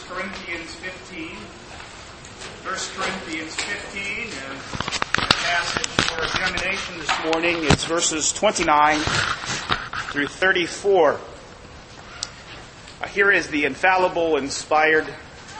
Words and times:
Corinthians 0.00 0.74
15. 0.76 1.36
1 2.64 2.74
Corinthians 2.96 3.54
15, 3.54 4.22
and 4.48 4.58
passage 5.18 5.86
for 5.86 6.24
examination 6.24 6.98
this 6.98 7.24
morning 7.24 7.58
is 7.64 7.84
verses 7.84 8.32
29 8.32 8.98
through 10.10 10.26
34. 10.26 11.20
Uh, 13.02 13.06
here 13.08 13.30
is 13.30 13.48
the 13.48 13.66
infallible, 13.66 14.38
inspired, 14.38 15.06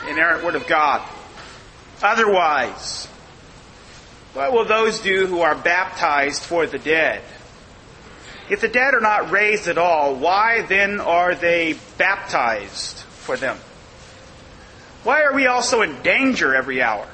inerrant 0.09 0.43
Word 0.43 0.55
of 0.55 0.67
God. 0.67 1.07
Otherwise, 2.03 3.07
what 4.33 4.53
will 4.53 4.65
those 4.65 5.01
do 5.01 5.27
who 5.27 5.43
are 5.43 5.55
baptized 5.55 6.43
for 6.43 6.67
the 6.67 6.79
dead? 6.79 7.23
If 8.49 8.63
the 8.63 8.69
dead 8.69 8.95
are 8.95 9.01
not 9.01 9.31
raised 9.31 9.69
at 9.69 9.77
all, 9.77 10.15
why 10.15 10.63
then 10.63 11.01
are 11.01 11.35
they 11.35 11.77
baptized 11.99 12.97
for 12.99 13.37
them? 13.37 13.59
Why 15.05 15.23
are 15.23 15.35
we 15.35 15.47
also 15.47 15.83
in 15.83 16.03
danger 16.03 16.55
every 16.55 16.83
hour? 16.83 17.07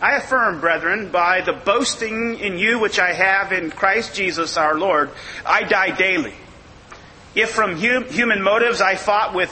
I 0.00 0.16
affirm, 0.16 0.60
brethren, 0.60 1.10
by 1.10 1.42
the 1.42 1.52
boasting 1.52 2.38
in 2.38 2.58
you 2.58 2.78
which 2.78 2.98
I 2.98 3.12
have 3.12 3.52
in 3.52 3.70
Christ 3.70 4.14
Jesus 4.14 4.56
our 4.56 4.78
Lord, 4.78 5.10
I 5.44 5.62
die 5.64 5.90
daily. 5.90 6.34
If 7.34 7.50
from 7.50 7.76
hum- 7.76 8.08
human 8.08 8.42
motives 8.42 8.80
I 8.80 8.96
fought 8.96 9.34
with 9.34 9.50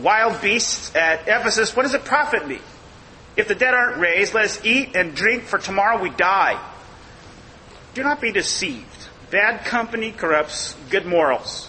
wild 0.00 0.40
beasts 0.40 0.94
at 0.96 1.28
Ephesus, 1.28 1.76
what 1.76 1.82
does 1.82 1.94
it 1.94 2.04
profit 2.04 2.48
me? 2.48 2.58
If 3.36 3.48
the 3.48 3.54
dead 3.54 3.74
aren't 3.74 3.98
raised, 3.98 4.32
let 4.32 4.46
us 4.46 4.64
eat 4.64 4.96
and 4.96 5.14
drink, 5.14 5.44
for 5.44 5.58
tomorrow 5.58 6.00
we 6.00 6.08
die. 6.08 6.58
Do 7.92 8.02
not 8.02 8.20
be 8.20 8.32
deceived. 8.32 9.08
Bad 9.30 9.64
company 9.66 10.12
corrupts 10.12 10.74
good 10.88 11.04
morals. 11.04 11.68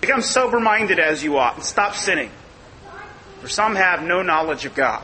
Become 0.00 0.22
sober 0.22 0.60
minded 0.60 1.00
as 1.00 1.24
you 1.24 1.38
ought 1.38 1.56
and 1.56 1.64
stop 1.64 1.94
sinning. 1.94 2.30
For 3.40 3.48
some 3.48 3.74
have 3.74 4.02
no 4.02 4.22
knowledge 4.22 4.64
of 4.66 4.74
God. 4.74 5.02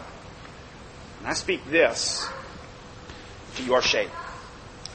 And 1.19 1.29
I 1.29 1.33
speak 1.33 1.69
this 1.71 2.29
to 3.57 3.63
your 3.65 3.83
shame. 3.83 4.11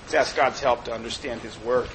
Let's 0.03 0.13
ask 0.13 0.35
God's 0.35 0.59
help 0.59 0.85
to 0.85 0.93
understand 0.93 1.41
His 1.41 1.57
Word. 1.59 1.87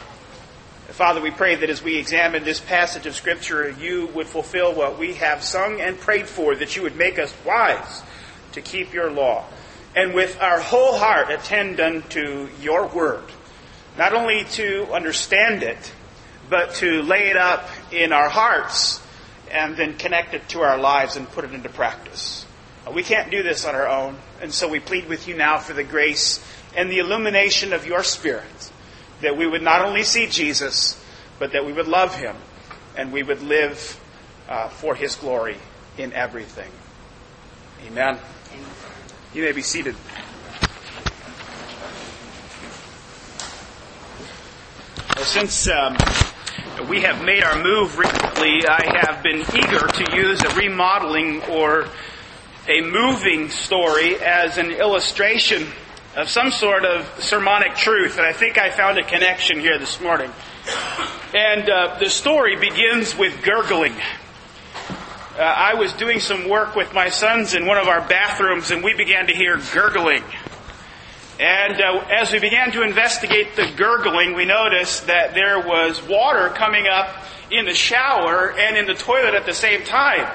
Father, 0.89 1.21
we 1.21 1.31
pray 1.31 1.57
that 1.57 1.69
as 1.69 1.83
we 1.83 1.97
examine 1.97 2.45
this 2.45 2.61
passage 2.61 3.07
of 3.07 3.15
Scripture, 3.15 3.71
you 3.71 4.07
would 4.09 4.27
fulfill 4.27 4.75
what 4.75 4.99
we 4.99 5.15
have 5.15 5.43
sung 5.43 5.81
and 5.81 5.99
prayed 5.99 6.29
for, 6.29 6.55
that 6.55 6.77
you 6.77 6.83
would 6.83 6.97
make 6.97 7.19
us 7.19 7.35
wise 7.45 8.03
to 8.53 8.61
keep 8.61 8.93
your 8.93 9.11
law. 9.11 9.45
And 9.97 10.15
with 10.15 10.41
our 10.41 10.61
whole 10.61 10.97
heart 10.97 11.31
attend 11.31 11.81
unto 11.81 12.49
your 12.61 12.87
word 12.87 13.25
not 13.97 14.13
only 14.13 14.45
to 14.45 14.87
understand 14.93 15.63
it, 15.63 15.93
but 16.51 16.75
to 16.75 17.03
lay 17.03 17.29
it 17.29 17.37
up 17.37 17.69
in 17.91 18.13
our 18.13 18.29
hearts 18.29 19.01
and 19.51 19.77
then 19.77 19.97
connect 19.97 20.35
it 20.35 20.49
to 20.51 20.61
our 20.61 20.79
lives 20.79 21.17
and 21.17 21.29
put 21.31 21.45
it 21.45 21.53
into 21.53 21.69
practice. 21.69 22.47
Uh, 22.87 22.91
we 22.91 23.03
can't 23.03 23.31
do 23.31 23.43
this 23.43 23.65
on 23.65 23.75
our 23.75 23.89
own, 23.89 24.17
and 24.41 24.53
so 24.53 24.69
we 24.69 24.81
plead 24.81 25.09
with 25.09 25.29
you 25.29 25.37
now 25.37 25.59
for 25.59 25.73
the 25.73 25.85
grace 25.85 26.45
and 26.77 26.91
the 26.91 26.99
illumination 26.99 27.73
of 27.73 27.87
your 27.87 28.03
Spirit, 28.03 28.71
that 29.23 29.37
we 29.37 29.47
would 29.47 29.63
not 29.63 29.83
only 29.83 30.03
see 30.03 30.27
Jesus, 30.27 31.03
but 31.39 31.53
that 31.53 31.65
we 31.65 31.73
would 31.73 31.89
love 31.89 32.15
him 32.15 32.37
and 32.97 33.13
we 33.13 33.23
would 33.23 33.43
live 33.43 34.01
uh, 34.49 34.69
for 34.69 34.95
his 34.95 35.17
glory 35.17 35.57
in 35.99 36.13
everything. 36.13 36.71
Amen. 37.87 38.19
You 39.35 39.43
may 39.43 39.53
be 39.53 39.63
seated. 39.63 39.95
Well, 45.15 45.25
since 45.25 45.69
um, 45.69 45.97
we 46.89 47.03
have 47.03 47.25
made 47.25 47.43
our 47.43 47.63
move 47.63 47.99
recently, 47.99 48.67
I 48.69 49.01
have 49.07 49.23
been 49.23 49.41
eager 49.41 49.87
to 49.87 50.17
use 50.17 50.43
a 50.43 50.55
remodeling 50.55 51.43
or 51.45 51.89
a 52.69 52.81
moving 52.81 53.49
story 53.49 54.17
as 54.17 54.59
an 54.59 54.71
illustration 54.71 55.67
of 56.17 56.29
some 56.29 56.51
sort 56.51 56.85
of 56.85 57.07
sermonic 57.23 57.75
truth. 57.77 58.19
And 58.19 58.27
I 58.27 58.33
think 58.33 58.59
I 58.59 58.71
found 58.71 58.99
a 58.99 59.05
connection 59.05 59.61
here 59.61 59.79
this 59.79 60.01
morning. 60.01 60.31
And 61.35 61.69
uh, 61.69 61.99
the 61.99 62.09
story 62.09 62.57
begins 62.57 63.17
with 63.17 63.43
gurgling. 63.43 63.95
Uh, 65.39 65.43
I 65.43 65.75
was 65.75 65.93
doing 65.93 66.19
some 66.19 66.49
work 66.49 66.75
with 66.75 66.95
my 66.95 67.11
sons 67.11 67.55
in 67.55 67.67
one 67.67 67.77
of 67.77 67.89
our 67.89 68.01
bathrooms, 68.09 68.71
and 68.71 68.83
we 68.83 68.95
began 68.95 69.27
to 69.27 69.35
hear 69.35 69.59
gurgling. 69.73 70.25
And 71.39 71.81
uh, 71.81 72.07
as 72.11 72.33
we 72.33 72.39
began 72.39 72.73
to 72.73 72.83
investigate 72.83 73.57
the 73.57 73.71
gurgling, 73.77 74.35
we 74.35 74.47
noticed 74.47 75.09
that 75.09 75.35
there 75.35 75.59
was 75.59 76.01
water 76.09 76.49
coming 76.49 76.87
up 76.87 77.09
in 77.51 77.67
the 77.67 77.75
shower 77.75 78.53
and 78.59 78.77
in 78.77 78.87
the 78.87 78.95
toilet 78.95 79.35
at 79.35 79.45
the 79.45 79.53
same 79.53 79.85
time. 79.85 80.27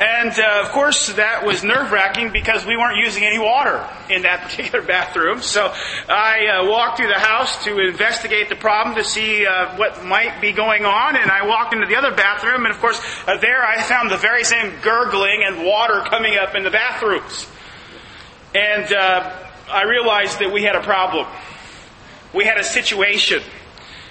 And 0.00 0.36
uh, 0.36 0.62
of 0.64 0.70
course, 0.72 1.12
that 1.12 1.46
was 1.46 1.62
nerve 1.62 1.92
wracking 1.92 2.32
because 2.32 2.66
we 2.66 2.76
weren't 2.76 2.96
using 2.96 3.22
any 3.22 3.38
water 3.38 3.86
in 4.10 4.22
that 4.22 4.42
particular 4.48 4.84
bathroom. 4.84 5.40
So 5.40 5.72
I 6.08 6.46
uh, 6.46 6.68
walked 6.68 6.96
through 6.96 7.08
the 7.08 7.20
house 7.20 7.62
to 7.64 7.78
investigate 7.78 8.48
the 8.48 8.56
problem 8.56 8.96
to 8.96 9.04
see 9.04 9.46
uh, 9.46 9.76
what 9.76 10.04
might 10.04 10.40
be 10.40 10.50
going 10.50 10.84
on. 10.84 11.14
And 11.14 11.30
I 11.30 11.46
walked 11.46 11.74
into 11.74 11.86
the 11.86 11.94
other 11.94 12.12
bathroom, 12.12 12.64
and 12.64 12.74
of 12.74 12.80
course, 12.80 13.00
uh, 13.28 13.36
there 13.36 13.62
I 13.62 13.82
found 13.82 14.10
the 14.10 14.16
very 14.16 14.42
same 14.42 14.72
gurgling 14.82 15.44
and 15.46 15.64
water 15.64 16.00
coming 16.10 16.36
up 16.36 16.56
in 16.56 16.64
the 16.64 16.70
bathrooms. 16.70 17.46
And 18.54 18.92
uh, 18.92 19.38
I 19.68 19.84
realized 19.84 20.38
that 20.40 20.52
we 20.52 20.62
had 20.62 20.76
a 20.76 20.82
problem. 20.82 21.26
We 22.34 22.44
had 22.44 22.58
a 22.58 22.64
situation. 22.64 23.42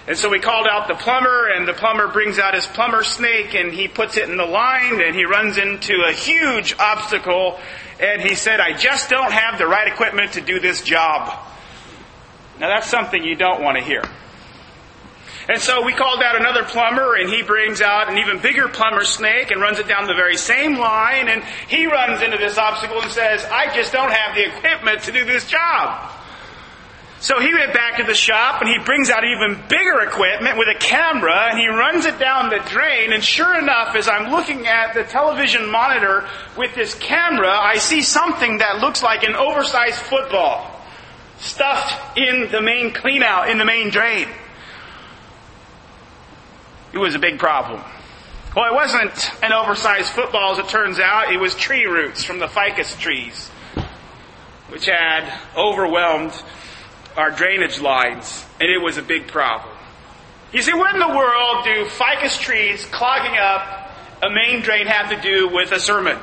And 0.07 0.17
so 0.17 0.29
we 0.29 0.39
called 0.39 0.67
out 0.67 0.87
the 0.87 0.95
plumber, 0.95 1.49
and 1.49 1.67
the 1.67 1.73
plumber 1.73 2.07
brings 2.07 2.39
out 2.39 2.55
his 2.55 2.65
plumber 2.65 3.03
snake, 3.03 3.53
and 3.53 3.71
he 3.71 3.87
puts 3.87 4.17
it 4.17 4.29
in 4.29 4.37
the 4.37 4.45
line, 4.45 4.99
and 4.99 5.15
he 5.15 5.25
runs 5.25 5.57
into 5.57 6.03
a 6.07 6.11
huge 6.11 6.75
obstacle, 6.79 7.59
and 7.99 8.21
he 8.21 8.33
said, 8.33 8.59
I 8.59 8.73
just 8.75 9.09
don't 9.09 9.31
have 9.31 9.59
the 9.59 9.67
right 9.67 9.87
equipment 9.87 10.33
to 10.33 10.41
do 10.41 10.59
this 10.59 10.81
job. 10.81 11.37
Now 12.59 12.67
that's 12.69 12.87
something 12.87 13.23
you 13.23 13.35
don't 13.35 13.61
want 13.61 13.77
to 13.77 13.83
hear. 13.83 14.03
And 15.51 15.61
so 15.61 15.83
we 15.83 15.91
called 15.91 16.23
out 16.23 16.37
another 16.39 16.63
plumber, 16.63 17.15
and 17.15 17.29
he 17.29 17.41
brings 17.41 17.81
out 17.81 18.09
an 18.09 18.17
even 18.17 18.39
bigger 18.39 18.69
plumber 18.69 19.03
snake 19.03 19.51
and 19.51 19.59
runs 19.59 19.79
it 19.79 19.87
down 19.87 20.07
the 20.07 20.13
very 20.13 20.37
same 20.37 20.77
line, 20.77 21.27
and 21.27 21.43
he 21.67 21.87
runs 21.87 22.21
into 22.21 22.37
this 22.37 22.57
obstacle 22.57 23.01
and 23.01 23.11
says, 23.11 23.43
I 23.51 23.75
just 23.75 23.91
don't 23.91 24.13
have 24.13 24.33
the 24.33 24.47
equipment 24.47 25.03
to 25.03 25.11
do 25.11 25.25
this 25.25 25.45
job. 25.49 26.09
So 27.19 27.41
he 27.41 27.53
went 27.53 27.73
back 27.73 27.97
to 27.97 28.05
the 28.05 28.13
shop 28.13 28.61
and 28.61 28.69
he 28.69 28.79
brings 28.79 29.09
out 29.09 29.25
even 29.25 29.61
bigger 29.67 29.99
equipment 29.99 30.57
with 30.57 30.69
a 30.69 30.79
camera 30.79 31.49
and 31.51 31.59
he 31.59 31.67
runs 31.67 32.05
it 32.05 32.17
down 32.17 32.49
the 32.49 32.57
drain 32.67 33.13
and 33.13 33.23
sure 33.23 33.59
enough 33.59 33.95
as 33.95 34.07
I'm 34.07 34.31
looking 34.31 34.65
at 34.65 34.95
the 34.95 35.03
television 35.03 35.69
monitor 35.69 36.27
with 36.57 36.73
this 36.73 36.95
camera, 36.95 37.51
I 37.51 37.77
see 37.77 38.01
something 38.01 38.57
that 38.57 38.79
looks 38.79 39.03
like 39.03 39.21
an 39.21 39.35
oversized 39.35 39.99
football 39.99 40.81
stuffed 41.37 42.17
in 42.17 42.49
the 42.49 42.59
main 42.59 42.91
cleanout, 42.91 43.51
in 43.51 43.59
the 43.59 43.65
main 43.65 43.91
drain. 43.91 44.27
It 46.93 46.97
was 46.97 47.15
a 47.15 47.19
big 47.19 47.39
problem. 47.39 47.81
Well, 48.55 48.65
it 48.65 48.75
wasn't 48.75 49.43
an 49.43 49.53
oversized 49.53 50.09
football 50.09 50.51
as 50.51 50.59
it 50.59 50.67
turns 50.67 50.99
out. 50.99 51.31
It 51.31 51.39
was 51.39 51.55
tree 51.55 51.85
roots 51.85 52.23
from 52.23 52.39
the 52.39 52.49
ficus 52.49 52.95
trees, 52.97 53.47
which 54.69 54.87
had 54.87 55.31
overwhelmed 55.55 56.33
our 57.15 57.31
drainage 57.31 57.79
lines, 57.79 58.45
and 58.59 58.69
it 58.69 58.79
was 58.79 58.97
a 58.97 59.01
big 59.01 59.27
problem. 59.27 59.73
You 60.51 60.61
see, 60.61 60.73
what 60.73 60.93
in 60.93 60.99
the 60.99 61.07
world 61.07 61.63
do 61.63 61.85
ficus 61.85 62.37
trees 62.37 62.85
clogging 62.87 63.37
up 63.37 63.89
a 64.21 64.29
main 64.29 64.61
drain 64.61 64.85
have 64.87 65.09
to 65.11 65.21
do 65.21 65.47
with 65.47 65.71
a 65.71 65.79
sermon? 65.79 66.17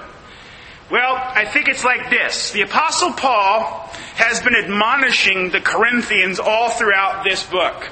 Well, 0.91 1.15
I 1.17 1.47
think 1.47 1.69
it's 1.69 1.85
like 1.85 2.11
this. 2.11 2.53
The 2.53 2.63
apostle 2.63 3.13
Paul 3.13 3.91
has 4.17 4.41
been 4.41 4.55
admonishing 4.55 5.51
the 5.51 5.61
Corinthians 5.61 6.39
all 6.39 6.71
throughout 6.71 7.25
this 7.25 7.45
book. 7.45 7.89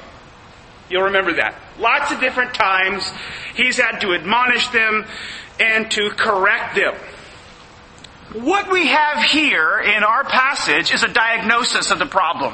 You'll 0.89 1.03
remember 1.03 1.33
that. 1.33 1.55
Lots 1.79 2.11
of 2.11 2.19
different 2.19 2.53
times 2.53 3.09
he's 3.55 3.77
had 3.77 3.99
to 3.99 4.13
admonish 4.13 4.67
them 4.69 5.05
and 5.59 5.89
to 5.91 6.09
correct 6.11 6.75
them. 6.75 6.95
What 8.33 8.69
we 8.71 8.87
have 8.87 9.23
here 9.23 9.79
in 9.79 10.03
our 10.03 10.23
passage 10.23 10.93
is 10.93 11.03
a 11.03 11.07
diagnosis 11.07 11.91
of 11.91 11.99
the 11.99 12.05
problem. 12.05 12.53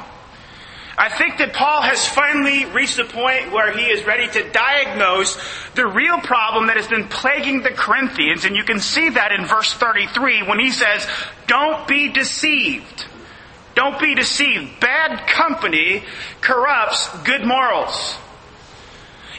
I 0.96 1.08
think 1.08 1.38
that 1.38 1.52
Paul 1.52 1.82
has 1.82 2.06
finally 2.06 2.66
reached 2.66 2.98
the 2.98 3.04
point 3.04 3.50
where 3.50 3.76
he 3.76 3.86
is 3.86 4.06
ready 4.06 4.28
to 4.28 4.50
diagnose 4.50 5.36
the 5.74 5.86
real 5.86 6.20
problem 6.20 6.68
that 6.68 6.76
has 6.76 6.86
been 6.86 7.08
plaguing 7.08 7.62
the 7.62 7.70
Corinthians, 7.70 8.44
and 8.44 8.54
you 8.54 8.62
can 8.62 8.78
see 8.78 9.10
that 9.10 9.32
in 9.32 9.46
verse 9.46 9.72
33 9.72 10.44
when 10.44 10.60
he 10.60 10.70
says, 10.70 11.04
Don't 11.48 11.88
be 11.88 12.12
deceived. 12.12 13.06
Don't 13.74 13.98
be 13.98 14.14
deceived. 14.14 14.78
Bad 14.78 15.26
company 15.26 16.04
corrupts 16.40 17.08
good 17.24 17.44
morals. 17.44 18.16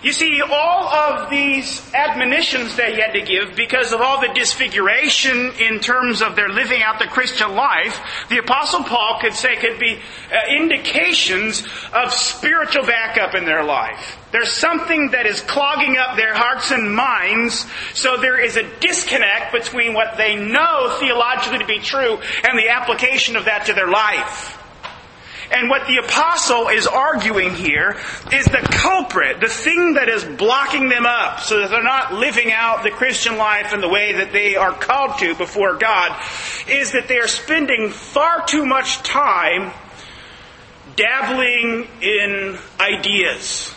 You 0.03 0.11
see, 0.11 0.41
all 0.41 0.87
of 0.87 1.29
these 1.29 1.81
admonitions 1.93 2.75
that 2.75 2.93
he 2.93 3.01
had 3.01 3.13
to 3.13 3.21
give 3.21 3.55
because 3.55 3.91
of 3.91 4.01
all 4.01 4.21
the 4.21 4.33
disfiguration 4.33 5.53
in 5.59 5.79
terms 5.79 6.21
of 6.21 6.35
their 6.35 6.49
living 6.49 6.83
out 6.83 6.99
the 6.99 7.07
Christian 7.07 7.55
life, 7.55 7.99
the 8.29 8.37
apostle 8.37 8.83
Paul 8.83 9.19
could 9.21 9.33
say 9.33 9.55
could 9.55 9.79
be 9.79 9.95
uh, 9.95 10.55
indications 10.55 11.65
of 11.93 12.11
spiritual 12.11 12.85
backup 12.85 13.35
in 13.35 13.45
their 13.45 13.63
life. 13.63 14.17
There's 14.31 14.51
something 14.51 15.11
that 15.11 15.25
is 15.25 15.39
clogging 15.41 15.97
up 15.97 16.17
their 16.17 16.35
hearts 16.35 16.71
and 16.71 16.93
minds, 16.93 17.65
so 17.93 18.17
there 18.17 18.43
is 18.43 18.57
a 18.57 18.63
disconnect 18.79 19.53
between 19.53 19.93
what 19.93 20.17
they 20.17 20.35
know 20.35 20.97
theologically 20.99 21.59
to 21.59 21.65
be 21.65 21.79
true 21.79 22.19
and 22.43 22.59
the 22.59 22.69
application 22.69 23.37
of 23.37 23.45
that 23.45 23.67
to 23.67 23.73
their 23.73 23.87
life. 23.87 24.61
And 25.51 25.69
what 25.69 25.87
the 25.87 25.97
apostle 25.97 26.69
is 26.69 26.87
arguing 26.87 27.53
here 27.55 27.97
is 28.31 28.45
the 28.45 28.65
culprit, 28.71 29.39
the 29.39 29.47
thing 29.47 29.93
that 29.93 30.09
is 30.09 30.23
blocking 30.23 30.89
them 30.89 31.05
up 31.05 31.41
so 31.41 31.59
that 31.59 31.69
they're 31.69 31.83
not 31.83 32.13
living 32.13 32.51
out 32.51 32.83
the 32.83 32.91
Christian 32.91 33.37
life 33.37 33.73
in 33.73 33.81
the 33.81 33.89
way 33.89 34.13
that 34.13 34.31
they 34.31 34.55
are 34.55 34.71
called 34.71 35.19
to 35.19 35.35
before 35.35 35.75
God, 35.75 36.19
is 36.67 36.93
that 36.93 37.07
they 37.07 37.19
are 37.19 37.27
spending 37.27 37.89
far 37.89 38.45
too 38.45 38.65
much 38.65 39.03
time 39.03 39.71
dabbling 40.95 41.87
in 42.01 42.57
ideas. 42.79 43.73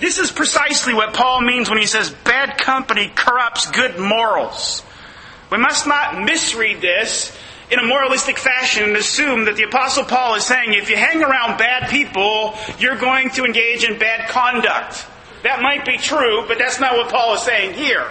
This 0.00 0.18
is 0.18 0.32
precisely 0.32 0.94
what 0.94 1.14
Paul 1.14 1.42
means 1.42 1.68
when 1.68 1.78
he 1.78 1.86
says 1.86 2.10
bad 2.10 2.58
company 2.58 3.12
corrupts 3.14 3.70
good 3.70 3.98
morals. 3.98 4.82
We 5.50 5.58
must 5.58 5.86
not 5.86 6.24
misread 6.24 6.80
this 6.80 7.36
in 7.72 7.78
a 7.78 7.86
moralistic 7.86 8.36
fashion 8.36 8.84
and 8.84 8.96
assume 8.96 9.46
that 9.46 9.56
the 9.56 9.62
apostle 9.62 10.04
Paul 10.04 10.34
is 10.34 10.44
saying 10.44 10.74
if 10.74 10.90
you 10.90 10.96
hang 10.96 11.22
around 11.22 11.56
bad 11.56 11.88
people, 11.88 12.54
you're 12.78 12.98
going 12.98 13.30
to 13.30 13.44
engage 13.44 13.84
in 13.84 13.98
bad 13.98 14.28
conduct. 14.28 15.06
That 15.42 15.62
might 15.62 15.86
be 15.86 15.96
true, 15.96 16.44
but 16.46 16.58
that's 16.58 16.78
not 16.78 16.96
what 16.98 17.08
Paul 17.08 17.34
is 17.34 17.42
saying 17.42 17.72
here. 17.74 18.06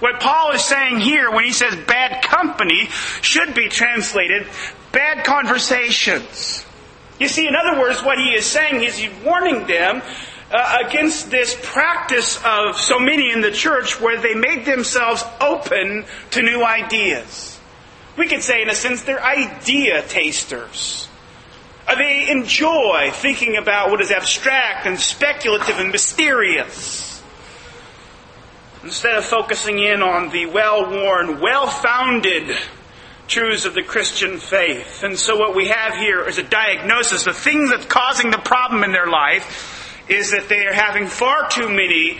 What 0.00 0.18
Paul 0.18 0.52
is 0.52 0.64
saying 0.64 0.98
here 0.98 1.30
when 1.30 1.44
he 1.44 1.52
says 1.52 1.76
bad 1.86 2.24
company 2.24 2.88
should 3.20 3.54
be 3.54 3.68
translated 3.68 4.48
bad 4.90 5.24
conversations. 5.24 6.66
You 7.20 7.28
see, 7.28 7.46
in 7.46 7.54
other 7.54 7.78
words, 7.78 8.02
what 8.02 8.18
he 8.18 8.30
is 8.30 8.44
saying 8.44 8.82
is 8.82 8.96
he's 8.96 9.12
warning 9.22 9.66
them 9.66 10.02
uh, 10.50 10.78
against 10.84 11.30
this 11.30 11.56
practice 11.62 12.40
of 12.44 12.76
so 12.76 12.98
many 12.98 13.30
in 13.30 13.40
the 13.40 13.52
church 13.52 14.00
where 14.00 14.20
they 14.20 14.34
made 14.34 14.64
themselves 14.64 15.22
open 15.40 16.04
to 16.32 16.42
new 16.42 16.64
ideas. 16.64 17.49
We 18.16 18.26
could 18.26 18.42
say, 18.42 18.62
in 18.62 18.68
a 18.68 18.74
sense, 18.74 19.02
they're 19.02 19.22
idea 19.22 20.02
tasters. 20.02 21.08
Uh, 21.86 21.94
they 21.94 22.30
enjoy 22.30 23.10
thinking 23.12 23.56
about 23.56 23.90
what 23.90 24.00
is 24.00 24.10
abstract 24.10 24.86
and 24.86 24.98
speculative 24.98 25.78
and 25.78 25.90
mysterious. 25.90 27.22
Instead 28.82 29.16
of 29.16 29.24
focusing 29.24 29.78
in 29.78 30.02
on 30.02 30.30
the 30.30 30.46
well 30.46 30.90
worn, 30.90 31.40
well 31.40 31.66
founded 31.66 32.56
truths 33.26 33.64
of 33.64 33.74
the 33.74 33.82
Christian 33.82 34.38
faith. 34.38 35.02
And 35.04 35.18
so 35.18 35.36
what 35.36 35.54
we 35.54 35.68
have 35.68 35.94
here 35.94 36.26
is 36.26 36.38
a 36.38 36.42
diagnosis. 36.42 37.24
The 37.24 37.32
thing 37.32 37.68
that's 37.68 37.86
causing 37.86 38.30
the 38.30 38.38
problem 38.38 38.82
in 38.82 38.92
their 38.92 39.06
life 39.06 40.04
is 40.08 40.32
that 40.32 40.48
they 40.48 40.66
are 40.66 40.72
having 40.72 41.06
far 41.06 41.48
too 41.48 41.68
many 41.68 42.18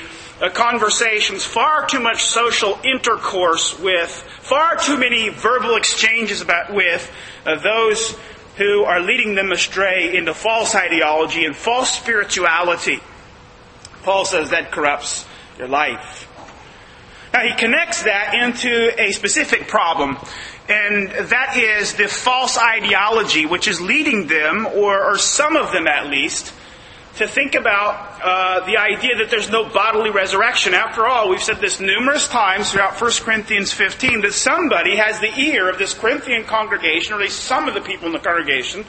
conversations, 0.49 1.45
far 1.45 1.87
too 1.87 2.01
much 2.01 2.25
social 2.25 2.79
intercourse 2.83 3.79
with, 3.79 4.11
far 4.41 4.77
too 4.77 4.97
many 4.97 5.29
verbal 5.29 5.77
exchanges 5.77 6.41
about 6.41 6.73
with 6.73 7.13
uh, 7.45 7.57
those 7.57 8.17
who 8.57 8.85
are 8.85 9.01
leading 9.01 9.35
them 9.35 9.53
astray 9.53 10.17
into 10.17 10.33
false 10.33 10.75
ideology 10.75 11.45
and 11.45 11.55
false 11.55 11.91
spirituality. 11.91 13.01
Paul 14.03 14.25
says 14.25 14.51
that 14.51 14.71
corrupts 14.71 15.27
your 15.59 15.69
life. 15.69 16.27
Now 17.33 17.41
he 17.41 17.55
connects 17.55 18.05
that 18.05 18.35
into 18.35 18.93
a 19.01 19.13
specific 19.13 19.69
problem, 19.69 20.17
and 20.69 21.11
that 21.29 21.57
is 21.57 21.95
the 21.95 22.09
false 22.09 22.59
ideology 22.59 23.47
which 23.47 23.69
is 23.69 23.81
leading 23.81 24.27
them, 24.27 24.67
or, 24.67 25.05
or 25.05 25.19
some 25.19 25.57
of 25.57 25.71
them 25.73 25.87
at 25.87 26.09
least, 26.09 26.53
to 27.17 27.27
think 27.27 27.55
about 27.55 28.21
uh, 28.23 28.67
the 28.67 28.77
idea 28.77 29.17
that 29.17 29.31
there's 29.31 29.51
no 29.51 29.69
bodily 29.69 30.11
resurrection. 30.11 30.75
After 30.75 31.07
all, 31.07 31.29
we've 31.29 31.43
said 31.43 31.61
this 31.61 31.81
numerous 31.81 32.29
times 32.29 32.71
throughout 32.71 33.01
1 33.01 33.11
Corinthians 33.21 33.73
15 33.73 34.23
that 34.23 34.33
somebody 34.33 34.97
has 34.97 35.19
the 35.21 35.33
ear 35.39 35.69
of 35.69 35.79
this 35.79 35.93
Corinthian 35.93 36.45
congregation, 36.45 37.13
or 37.13 37.17
at 37.17 37.23
least 37.23 37.41
some 37.41 37.69
of 37.69 37.75
the 37.75 37.81
people 37.81 38.07
in 38.07 38.13
the 38.13 38.19
congregation, 38.19 38.85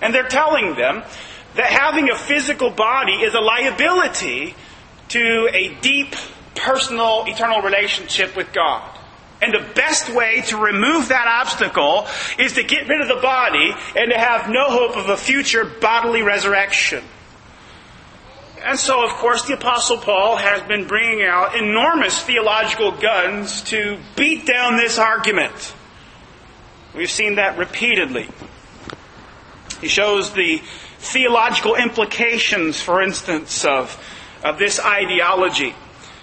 and 0.00 0.14
they're 0.14 0.28
telling 0.28 0.76
them 0.76 1.02
that 1.56 1.66
having 1.66 2.10
a 2.10 2.16
physical 2.16 2.70
body 2.70 3.14
is 3.14 3.34
a 3.34 3.40
liability 3.40 4.54
to 5.08 5.48
a 5.52 5.74
deep, 5.80 6.14
personal, 6.54 7.24
eternal 7.26 7.62
relationship 7.62 8.36
with 8.36 8.52
God. 8.52 8.96
And 9.40 9.54
the 9.54 9.66
best 9.74 10.08
way 10.08 10.42
to 10.48 10.56
remove 10.56 11.08
that 11.08 11.26
obstacle 11.26 12.06
is 12.38 12.54
to 12.54 12.62
get 12.62 12.88
rid 12.88 13.00
of 13.00 13.08
the 13.08 13.22
body 13.22 13.72
and 13.96 14.10
to 14.10 14.18
have 14.18 14.48
no 14.48 14.64
hope 14.68 14.96
of 14.96 15.08
a 15.08 15.16
future 15.16 15.64
bodily 15.64 16.22
resurrection. 16.22 17.04
And 18.68 18.78
so, 18.78 19.02
of 19.02 19.12
course, 19.12 19.46
the 19.46 19.54
Apostle 19.54 19.96
Paul 19.96 20.36
has 20.36 20.60
been 20.64 20.86
bringing 20.86 21.22
out 21.22 21.56
enormous 21.56 22.22
theological 22.22 22.92
guns 22.92 23.62
to 23.62 23.96
beat 24.14 24.44
down 24.44 24.76
this 24.76 24.98
argument. 24.98 25.74
We've 26.94 27.10
seen 27.10 27.36
that 27.36 27.56
repeatedly. 27.56 28.28
He 29.80 29.88
shows 29.88 30.34
the 30.34 30.60
theological 30.98 31.76
implications, 31.76 32.78
for 32.78 33.00
instance, 33.00 33.64
of, 33.64 33.98
of 34.44 34.58
this 34.58 34.78
ideology. 34.78 35.74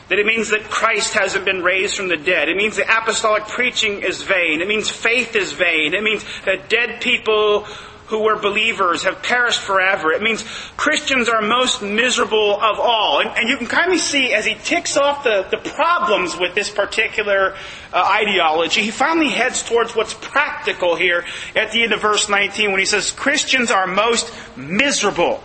That 0.10 0.20
it 0.20 0.28
means 0.28 0.52
that 0.52 0.66
Christ 0.66 1.16
hasn't 1.16 1.46
been 1.46 1.64
raised 1.64 1.98
from 1.98 2.10
the 2.10 2.18
dead. 2.18 2.48
It 2.48 2.58
means 2.58 2.76
the 2.76 2.84
apostolic 2.84 3.48
preaching 3.48 4.04
is 4.04 4.22
vain. 4.22 4.62
It 4.62 4.68
means 4.68 4.88
faith 4.88 5.36
is 5.36 5.54
vain. 5.54 5.96
It 5.96 6.04
means 6.04 6.24
that 6.46 6.70
dead 6.70 7.02
people 7.02 7.66
who 8.08 8.20
were 8.20 8.38
believers 8.38 9.04
have 9.04 9.24
perished 9.24 9.60
forever. 9.60 10.12
It 10.12 10.22
means 10.22 10.44
Christians 10.78 11.28
are 11.28 11.42
most 11.42 11.82
miserable 11.82 12.56
of 12.62 12.80
all. 12.80 13.20
And, 13.20 13.32
and 13.38 13.50
you 13.50 13.58
can 13.58 13.68
kind 13.68 13.92
of 13.92 14.00
see 14.00 14.34
as 14.34 14.46
he 14.46 14.56
ticks 14.56 14.96
off 14.96 15.24
the, 15.24 15.48
the 15.50 15.58
problems 15.58 16.38
with 16.38 16.54
this 16.54 16.70
particular 16.70 17.56
uh, 17.92 18.20
ideology, 18.22 18.82
he 18.82 18.92
finally 18.92 19.30
heads 19.30 19.64
towards 19.64 19.96
what's 19.96 20.14
practical 20.14 20.96
here 20.96 21.26
at 21.56 21.72
the 21.72 21.82
end 21.84 21.94
of 21.94 22.02
verse 22.02 22.30
19 22.30 22.72
when 22.72 22.80
he 22.80 22.86
says 22.86 23.12
Christians 23.12 23.72
are 23.72 23.88
most 23.88 24.32
miserable. 24.56 25.44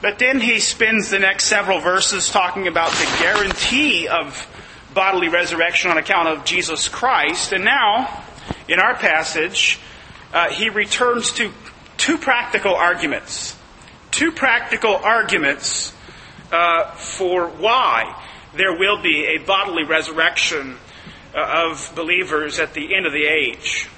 But 0.00 0.18
then 0.18 0.38
he 0.38 0.60
spends 0.60 1.10
the 1.10 1.18
next 1.18 1.44
several 1.46 1.80
verses 1.80 2.28
talking 2.28 2.68
about 2.68 2.90
the 2.90 3.16
guarantee 3.18 4.06
of 4.06 4.46
bodily 4.92 5.28
resurrection 5.28 5.90
on 5.90 5.98
account 5.98 6.28
of 6.28 6.44
Jesus 6.44 6.88
Christ. 6.88 7.52
And 7.52 7.64
now, 7.64 8.22
in 8.68 8.78
our 8.78 8.94
passage, 8.94 9.80
uh, 10.34 10.50
he 10.50 10.68
returns 10.68 11.32
to 11.32 11.52
two 11.96 12.18
practical 12.18 12.74
arguments. 12.74 13.56
Two 14.10 14.32
practical 14.32 14.96
arguments 14.96 15.94
uh, 16.52 16.90
for 16.96 17.46
why 17.46 18.20
there 18.54 18.76
will 18.76 19.00
be 19.00 19.26
a 19.26 19.38
bodily 19.38 19.84
resurrection 19.84 20.76
uh, 21.34 21.66
of 21.68 21.92
believers 21.94 22.58
at 22.58 22.74
the 22.74 22.94
end 22.94 23.06
of 23.06 23.12
the 23.12 23.24
age. 23.24 23.88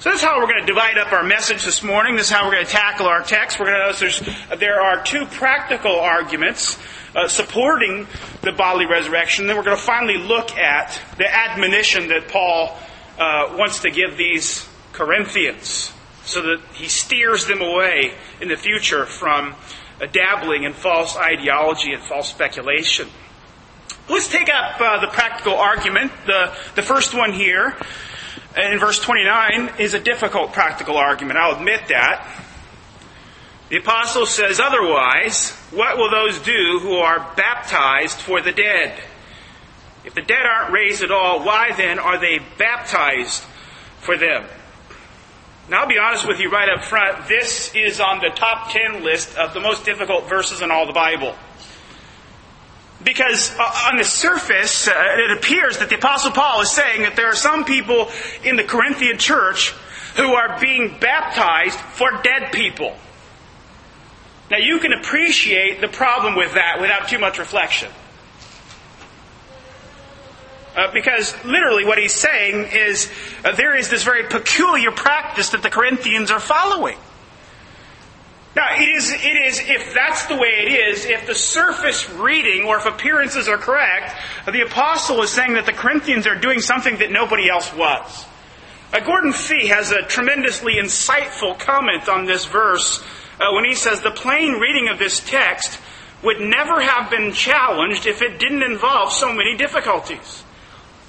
So 0.00 0.10
that's 0.10 0.22
how 0.22 0.38
we're 0.38 0.46
going 0.46 0.60
to 0.60 0.66
divide 0.66 0.98
up 0.98 1.12
our 1.12 1.22
message 1.22 1.64
this 1.64 1.82
morning. 1.82 2.16
This 2.16 2.26
is 2.26 2.32
how 2.32 2.46
we're 2.46 2.54
going 2.54 2.66
to 2.66 2.72
tackle 2.72 3.06
our 3.06 3.22
text. 3.22 3.58
We're 3.58 3.66
going 3.66 3.94
to 3.94 4.04
notice 4.04 4.58
there 4.58 4.80
are 4.80 5.02
two 5.02 5.26
practical 5.26 6.00
arguments 6.00 6.76
uh, 7.14 7.28
supporting 7.28 8.06
the 8.42 8.52
bodily 8.52 8.86
resurrection. 8.86 9.46
Then 9.46 9.56
we're 9.56 9.62
going 9.62 9.76
to 9.76 9.82
finally 9.82 10.18
look 10.18 10.56
at 10.56 11.00
the 11.18 11.32
admonition 11.32 12.08
that 12.08 12.28
Paul 12.28 12.76
uh, 13.18 13.54
wants 13.56 13.80
to 13.82 13.90
give 13.90 14.16
these 14.16 14.68
Corinthians 14.92 15.92
so 16.24 16.42
that 16.42 16.60
he 16.74 16.88
steers 16.88 17.46
them 17.46 17.60
away 17.60 18.14
in 18.40 18.48
the 18.48 18.56
future 18.56 19.06
from 19.06 19.54
dabbling 20.12 20.64
in 20.64 20.72
false 20.72 21.16
ideology 21.16 21.92
and 21.92 22.02
false 22.02 22.28
speculation. 22.28 23.08
Let's 24.08 24.28
take 24.28 24.48
up 24.48 24.80
uh, 24.80 25.00
the 25.00 25.08
practical 25.08 25.54
argument. 25.54 26.12
The, 26.26 26.52
the 26.74 26.82
first 26.82 27.14
one 27.14 27.32
here 27.32 27.76
in 28.56 28.78
verse 28.78 28.98
29 28.98 29.74
is 29.78 29.94
a 29.94 30.00
difficult 30.00 30.52
practical 30.52 30.96
argument. 30.96 31.38
I'll 31.38 31.56
admit 31.56 31.88
that. 31.88 32.28
The 33.68 33.78
apostle 33.78 34.26
says, 34.26 34.60
otherwise, 34.60 35.50
what 35.70 35.96
will 35.96 36.10
those 36.10 36.38
do 36.40 36.78
who 36.80 36.96
are 36.96 37.32
baptized 37.36 38.18
for 38.18 38.42
the 38.42 38.52
dead? 38.52 39.00
If 40.04 40.14
the 40.14 40.22
dead 40.22 40.44
aren't 40.44 40.72
raised 40.72 41.02
at 41.02 41.10
all, 41.10 41.44
why 41.44 41.72
then 41.76 41.98
are 41.98 42.18
they 42.18 42.40
baptized 42.58 43.42
for 44.00 44.18
them? 44.18 44.44
Now, 45.72 45.84
I'll 45.84 45.88
be 45.88 45.96
honest 45.96 46.28
with 46.28 46.38
you 46.38 46.50
right 46.50 46.68
up 46.68 46.84
front. 46.84 47.28
This 47.28 47.74
is 47.74 47.98
on 47.98 48.18
the 48.18 48.28
top 48.28 48.72
10 48.72 49.02
list 49.02 49.38
of 49.38 49.54
the 49.54 49.60
most 49.60 49.86
difficult 49.86 50.28
verses 50.28 50.60
in 50.60 50.70
all 50.70 50.84
the 50.84 50.92
Bible. 50.92 51.34
Because 53.02 53.56
uh, 53.58 53.88
on 53.90 53.96
the 53.96 54.04
surface, 54.04 54.86
uh, 54.86 54.92
it 54.92 55.38
appears 55.38 55.78
that 55.78 55.88
the 55.88 55.94
Apostle 55.94 56.32
Paul 56.32 56.60
is 56.60 56.70
saying 56.70 57.00
that 57.04 57.16
there 57.16 57.28
are 57.28 57.34
some 57.34 57.64
people 57.64 58.10
in 58.44 58.56
the 58.56 58.64
Corinthian 58.64 59.16
church 59.16 59.70
who 60.16 60.34
are 60.34 60.60
being 60.60 60.94
baptized 61.00 61.78
for 61.78 62.20
dead 62.22 62.52
people. 62.52 62.94
Now 64.50 64.58
you 64.58 64.78
can 64.78 64.92
appreciate 64.92 65.80
the 65.80 65.88
problem 65.88 66.36
with 66.36 66.52
that 66.52 66.82
without 66.82 67.08
too 67.08 67.18
much 67.18 67.38
reflection. 67.38 67.90
Uh, 70.74 70.90
because 70.92 71.34
literally 71.44 71.84
what 71.84 71.98
he's 71.98 72.14
saying 72.14 72.66
is 72.72 73.10
uh, 73.44 73.54
there 73.56 73.76
is 73.76 73.90
this 73.90 74.04
very 74.04 74.24
peculiar 74.28 74.90
practice 74.90 75.50
that 75.50 75.62
the 75.62 75.68
Corinthians 75.68 76.30
are 76.30 76.40
following. 76.40 76.96
Now, 78.54 78.74
it 78.76 78.88
is, 78.88 79.10
it 79.12 79.36
is, 79.46 79.60
if 79.60 79.94
that's 79.94 80.26
the 80.26 80.36
way 80.36 80.48
it 80.48 80.72
is, 80.72 81.06
if 81.06 81.26
the 81.26 81.34
surface 81.34 82.08
reading 82.10 82.64
or 82.64 82.78
if 82.78 82.86
appearances 82.86 83.48
are 83.48 83.56
correct, 83.56 84.14
the 84.46 84.60
apostle 84.60 85.22
is 85.22 85.30
saying 85.30 85.54
that 85.54 85.64
the 85.64 85.72
Corinthians 85.72 86.26
are 86.26 86.36
doing 86.36 86.60
something 86.60 86.98
that 86.98 87.10
nobody 87.10 87.48
else 87.48 87.74
was. 87.74 88.26
Uh, 88.92 89.00
Gordon 89.00 89.32
Fee 89.32 89.68
has 89.68 89.90
a 89.90 90.02
tremendously 90.02 90.74
insightful 90.74 91.58
comment 91.58 92.10
on 92.10 92.26
this 92.26 92.44
verse 92.44 93.02
uh, 93.40 93.52
when 93.52 93.64
he 93.64 93.74
says 93.74 94.02
the 94.02 94.10
plain 94.10 94.54
reading 94.54 94.88
of 94.88 94.98
this 94.98 95.20
text 95.20 95.80
would 96.22 96.40
never 96.40 96.80
have 96.82 97.10
been 97.10 97.32
challenged 97.32 98.06
if 98.06 98.20
it 98.20 98.38
didn't 98.38 98.62
involve 98.62 99.12
so 99.12 99.32
many 99.32 99.56
difficulties. 99.56 100.44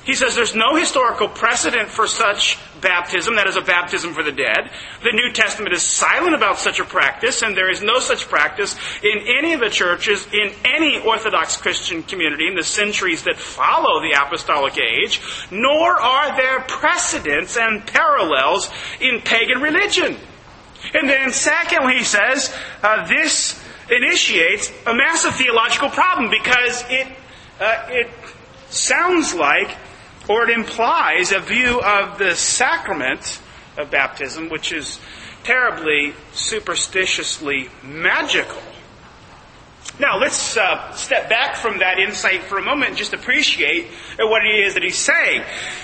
He 0.05 0.15
says 0.15 0.36
there's 0.36 0.55
no 0.55 0.75
historical 0.75 1.29
precedent 1.29 1.89
for 1.89 2.07
such 2.07 2.57
baptism, 2.81 3.36
that 3.38 3.48
is 3.48 3.55
a 3.55 3.62
baptism 3.62 4.13
for 4.13 4.22
the 4.22 4.33
dead. 4.33 4.69
The 5.01 5.13
New 5.13 5.31
Testament 5.31 5.74
is 5.74 5.81
silent 5.81 6.36
about 6.36 6.60
such 6.60 6.81
a 6.81 6.83
practice, 6.83 7.41
and 7.41 7.55
there 7.55 7.72
is 7.72 7.81
no 7.81 8.00
such 8.00 8.27
practice 8.27 8.75
in 9.01 9.19
any 9.38 9.53
of 9.53 9.62
the 9.62 9.69
churches 9.69 10.27
in 10.33 10.51
any 10.65 11.00
Orthodox 11.00 11.55
Christian 11.55 12.03
community 12.03 12.48
in 12.48 12.55
the 12.55 12.63
centuries 12.63 13.24
that 13.24 13.38
follow 13.38 14.01
the 14.01 14.12
apostolic 14.12 14.77
age, 14.77 15.22
nor 15.50 16.00
are 16.01 16.36
there 16.36 16.60
precedents 16.62 17.55
and 17.55 17.88
parallels 17.88 18.69
in 19.00 19.22
pagan 19.22 19.62
religion. 19.62 20.17
And 20.93 21.10
then 21.10 21.31
secondly, 21.31 22.00
he 22.00 22.03
says, 22.03 22.53
uh, 22.81 23.07
this 23.07 23.63
initiates 23.89 24.69
a 24.86 24.93
massive 24.93 25.36
theological 25.36 25.89
problem 25.89 26.29
because 26.29 26.83
it, 26.89 27.07
uh, 27.62 27.86
it 27.88 28.10
sounds 28.69 29.33
like 29.33 29.77
or 30.27 30.44
it 30.44 30.50
implies 30.50 31.32
a 31.32 31.39
view 31.39 31.82
of 31.82 32.18
the 32.18 32.36
sacrament 32.36 33.42
of 33.77 33.92
baptism, 33.92 34.50
which 34.50 34.72
is 34.72 35.00
terribly 35.44 36.13
superstitiously 36.34 37.70
magical. 37.84 38.62
Now, 40.00 40.18
let's 40.18 40.58
uh, 40.58 40.92
step 40.94 41.30
back 41.30 41.56
from 41.56 41.80
that 41.80 42.00
insight 42.00 42.44
for 42.44 42.58
a 42.58 42.63
moment 42.63 42.89
and 42.89 42.98
just 42.98 43.13
appreciate 43.13 43.88
what 44.18 44.44
it 44.44 44.65
is 44.65 44.74
that 44.74 44.82
he's 44.82 44.98
saying. 44.98 45.44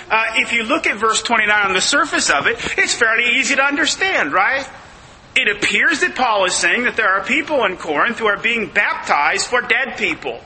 Uh, 0.10 0.25
if 0.36 0.51
you 0.51 0.63
look 0.63 0.88
at 0.88 0.98
verse 0.98 1.22
29 1.22 1.67
on 1.67 1.74
the 1.74 1.81
surface 1.81 2.31
of 2.31 2.48
it, 2.48 2.58
it's 2.77 2.96
fairly 2.96 3.38
easy 3.38 3.55
to 3.55 3.63
understand, 3.63 4.34
right? 4.34 4.67
It 5.36 5.55
appears 5.55 6.00
that 6.00 6.15
Paul 6.15 6.46
is 6.46 6.55
saying 6.55 6.84
that 6.84 6.96
there 6.96 7.10
are 7.10 7.24
people 7.24 7.63
in 7.65 7.77
Corinth 7.77 8.17
who 8.17 8.25
are 8.25 8.39
being 8.39 8.67
baptized 8.67 9.48
for 9.48 9.62
dead 9.62 9.96
people. 9.98 10.41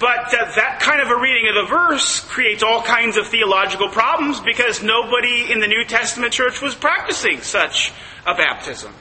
But 0.00 0.32
uh, 0.32 0.50
that 0.56 0.80
kind 0.80 1.02
of 1.02 1.10
a 1.10 1.20
reading 1.20 1.46
of 1.50 1.56
the 1.56 1.70
verse 1.70 2.20
creates 2.20 2.62
all 2.62 2.82
kinds 2.82 3.18
of 3.18 3.26
theological 3.26 3.90
problems 3.90 4.40
because 4.40 4.82
nobody 4.82 5.52
in 5.52 5.60
the 5.60 5.66
New 5.66 5.84
Testament 5.84 6.32
church 6.32 6.62
was 6.62 6.74
practicing 6.74 7.42
such 7.42 7.92
a 8.26 8.34
baptism. 8.34 8.94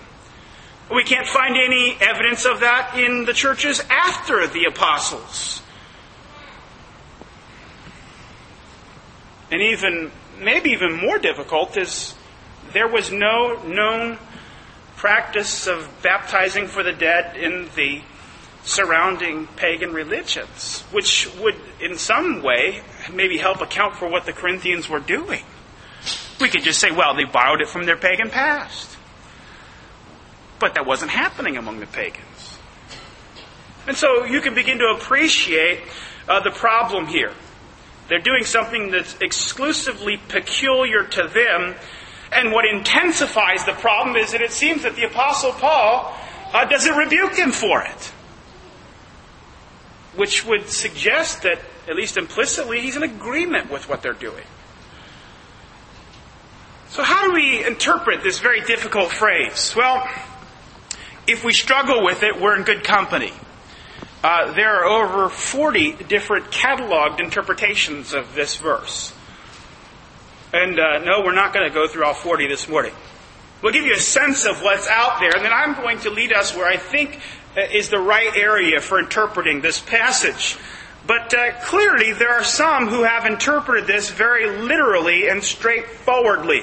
We 0.94 1.06
can't 1.06 1.26
find 1.26 1.56
any 1.56 1.96
evidence 2.02 2.46
of 2.46 2.60
that 2.60 2.98
in 2.98 3.24
the 3.24 3.32
churches 3.32 3.82
after 3.90 4.46
the 4.46 4.66
apostles. 4.66 5.62
And 9.52 9.62
even, 9.62 10.12
maybe 10.38 10.72
even 10.72 10.94
more 10.94 11.18
difficult 11.18 11.78
is 11.78 12.14
there 12.74 12.90
was 12.90 13.10
no 13.10 13.62
known 13.64 14.18
practice 14.98 15.66
of 15.66 15.90
baptizing 16.04 16.68
for 16.68 16.84
the 16.84 16.92
dead 16.92 17.38
in 17.38 17.70
the 17.76 18.02
surrounding 18.70 19.48
pagan 19.56 19.94
religions, 19.94 20.82
which 20.92 21.28
would, 21.38 21.56
in 21.82 21.98
some 21.98 22.44
way, 22.44 22.82
maybe 23.12 23.38
help 23.38 23.62
account 23.62 23.96
for 23.96 24.08
what 24.08 24.26
the 24.26 24.34
Corinthians 24.34 24.88
were 24.88 25.00
doing. 25.00 25.44
We 26.40 26.50
could 26.50 26.64
just 26.64 26.80
say, 26.80 26.92
well, 26.92 27.16
they 27.16 27.24
borrowed 27.24 27.62
it 27.62 27.68
from 27.68 27.86
their 27.86 27.98
pagan 27.98 28.30
past. 28.30 28.96
But 30.60 30.76
that 30.76 30.86
wasn't 30.86 31.12
happening 31.12 31.58
among 31.58 31.80
the 31.80 31.88
pagans. 31.88 32.58
And 33.88 33.98
so 33.98 34.24
you 34.26 34.40
can 34.40 34.54
begin 34.54 34.78
to 34.80 34.96
appreciate 34.96 35.82
uh, 36.28 36.42
the 36.42 36.52
problem 36.52 37.08
here. 37.08 37.34
They're 38.08 38.20
doing 38.20 38.44
something 38.44 38.92
that's 38.92 39.18
exclusively 39.20 40.18
peculiar 40.28 41.04
to 41.04 41.28
them. 41.28 41.76
And 42.32 42.52
what 42.52 42.66
intensifies 42.66 43.66
the 43.66 43.74
problem 43.74 44.16
is 44.16 44.32
that 44.34 44.42
it 44.42 44.52
seems 44.52 44.84
that 44.84 44.96
the 44.96 45.06
Apostle 45.06 45.54
Paul 45.54 46.16
uh, 46.54 46.66
doesn't 46.66 46.96
rebuke 46.96 47.36
them 47.36 47.52
for 47.52 47.82
it 47.82 48.14
which 50.16 50.46
would 50.46 50.70
suggest 50.70 51.44
that, 51.44 51.60
at 51.88 51.96
least 51.96 52.18
implicitly, 52.18 52.82
he's 52.82 52.96
in 52.96 53.04
agreement 53.04 53.72
with 53.72 53.88
what 53.88 54.02
they're 54.02 54.14
doing. 54.14 54.46
So, 56.90 57.04
how 57.04 57.28
do 57.28 57.34
we 57.34 57.66
interpret 57.66 58.24
this 58.24 58.40
very 58.40 58.62
difficult 58.62 59.12
phrase? 59.12 59.74
Well, 59.76 60.08
if 61.28 61.46
we 61.46 61.54
struggle 61.54 62.04
with 62.04 62.24
it, 62.24 62.42
we're 62.42 62.56
in 62.56 62.64
good 62.64 62.84
company. 62.84 63.32
Uh, 64.24 64.52
there 64.54 64.84
are 64.84 64.86
over 64.86 65.30
40 65.30 66.04
different 66.08 66.52
cataloged 66.52 67.20
interpretations 67.20 68.14
of 68.14 68.34
this 68.34 68.58
verse. 68.58 69.14
And 70.52 70.80
uh, 70.80 70.98
no, 71.00 71.22
we're 71.24 71.36
not 71.36 71.54
going 71.54 71.68
to 71.68 71.74
go 71.74 71.88
through 71.88 72.06
all 72.06 72.16
40 72.16 72.48
this 72.48 72.68
morning. 72.68 72.94
We'll 73.62 73.72
give 73.72 73.86
you 73.86 73.94
a 73.94 74.00
sense 74.00 74.46
of 74.46 74.62
what's 74.62 74.88
out 74.88 75.20
there, 75.20 75.32
and 75.36 75.46
then 75.46 75.54
I'm 75.54 75.76
going 75.76 76.00
to 76.00 76.10
lead 76.10 76.34
us 76.34 76.56
where 76.56 76.66
I 76.66 76.78
think 76.78 77.20
is 77.56 77.90
the 77.90 78.00
right 78.00 78.36
area 78.36 78.82
for 78.82 79.00
interpreting 79.00 79.62
this 79.62 79.80
passage. 79.80 80.58
But 81.08 81.34
uh, 81.34 81.60
clearly, 81.62 82.14
there 82.14 82.32
are 82.32 82.44
some 82.44 82.88
who 82.88 83.04
have 83.04 83.26
interpreted 83.26 83.88
this 83.88 84.12
very 84.12 84.48
literally 84.48 85.28
and 85.28 85.44
straightforwardly. 85.44 86.62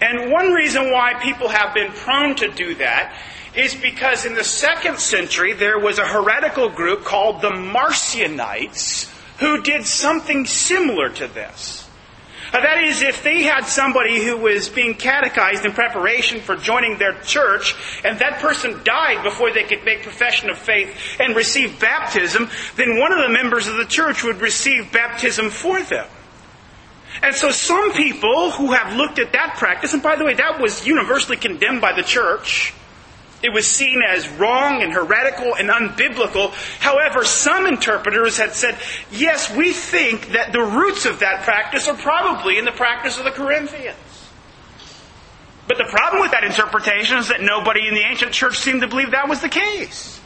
And 0.00 0.30
one 0.30 0.52
reason 0.52 0.90
why 0.90 1.14
people 1.22 1.48
have 1.48 1.74
been 1.74 1.92
prone 1.92 2.34
to 2.36 2.50
do 2.50 2.74
that 2.76 3.16
is 3.54 3.74
because 3.74 4.26
in 4.26 4.34
the 4.34 4.44
second 4.44 4.98
century 4.98 5.54
there 5.54 5.78
was 5.78 5.98
a 5.98 6.06
heretical 6.06 6.68
group 6.68 7.04
called 7.04 7.40
the 7.40 7.50
Marcionites 7.50 9.10
who 9.38 9.62
did 9.62 9.86
something 9.86 10.44
similar 10.44 11.08
to 11.10 11.26
this. 11.28 11.85
That 12.62 12.82
is, 12.82 13.02
if 13.02 13.22
they 13.22 13.42
had 13.42 13.66
somebody 13.66 14.24
who 14.24 14.36
was 14.36 14.68
being 14.68 14.94
catechized 14.94 15.64
in 15.64 15.72
preparation 15.72 16.40
for 16.40 16.56
joining 16.56 16.98
their 16.98 17.14
church, 17.20 17.74
and 18.04 18.18
that 18.18 18.40
person 18.40 18.82
died 18.82 19.22
before 19.22 19.52
they 19.52 19.64
could 19.64 19.84
make 19.84 20.02
profession 20.02 20.48
of 20.50 20.58
faith 20.58 20.94
and 21.20 21.36
receive 21.36 21.78
baptism, 21.80 22.48
then 22.76 22.98
one 22.98 23.12
of 23.12 23.18
the 23.18 23.28
members 23.28 23.66
of 23.66 23.76
the 23.76 23.84
church 23.84 24.24
would 24.24 24.40
receive 24.40 24.90
baptism 24.92 25.50
for 25.50 25.82
them. 25.82 26.06
And 27.22 27.34
so 27.34 27.50
some 27.50 27.92
people 27.92 28.50
who 28.50 28.72
have 28.72 28.96
looked 28.96 29.18
at 29.18 29.32
that 29.32 29.56
practice, 29.58 29.94
and 29.94 30.02
by 30.02 30.16
the 30.16 30.24
way, 30.24 30.34
that 30.34 30.60
was 30.60 30.86
universally 30.86 31.36
condemned 31.36 31.80
by 31.80 31.92
the 31.92 32.02
church, 32.02 32.74
it 33.46 33.52
was 33.52 33.66
seen 33.66 34.02
as 34.02 34.28
wrong 34.30 34.82
and 34.82 34.92
heretical 34.92 35.54
and 35.54 35.70
unbiblical. 35.70 36.50
However, 36.80 37.24
some 37.24 37.66
interpreters 37.66 38.36
had 38.36 38.52
said, 38.52 38.76
yes, 39.12 39.54
we 39.54 39.72
think 39.72 40.32
that 40.32 40.52
the 40.52 40.62
roots 40.62 41.06
of 41.06 41.20
that 41.20 41.44
practice 41.44 41.86
are 41.86 41.96
probably 41.96 42.58
in 42.58 42.64
the 42.64 42.72
practice 42.72 43.18
of 43.18 43.24
the 43.24 43.30
Corinthians. 43.30 43.96
But 45.68 45.78
the 45.78 45.86
problem 45.88 46.22
with 46.22 46.32
that 46.32 46.42
interpretation 46.42 47.18
is 47.18 47.28
that 47.28 47.40
nobody 47.40 47.86
in 47.86 47.94
the 47.94 48.02
ancient 48.02 48.32
church 48.32 48.58
seemed 48.58 48.80
to 48.82 48.88
believe 48.88 49.12
that 49.12 49.28
was 49.28 49.40
the 49.40 49.48
case. 49.48 50.20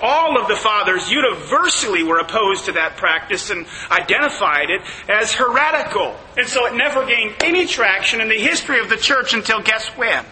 All 0.00 0.40
of 0.40 0.48
the 0.48 0.56
fathers 0.56 1.10
universally 1.10 2.04
were 2.04 2.18
opposed 2.18 2.66
to 2.66 2.72
that 2.72 2.96
practice 2.96 3.50
and 3.50 3.66
identified 3.90 4.70
it 4.70 4.82
as 5.08 5.32
heretical. 5.32 6.16
And 6.36 6.46
so 6.46 6.66
it 6.66 6.74
never 6.74 7.06
gained 7.06 7.34
any 7.42 7.66
traction 7.66 8.20
in 8.20 8.28
the 8.28 8.38
history 8.38 8.78
of 8.78 8.88
the 8.88 8.96
church 8.96 9.34
until 9.34 9.60
guess 9.62 9.88
when? 9.96 10.24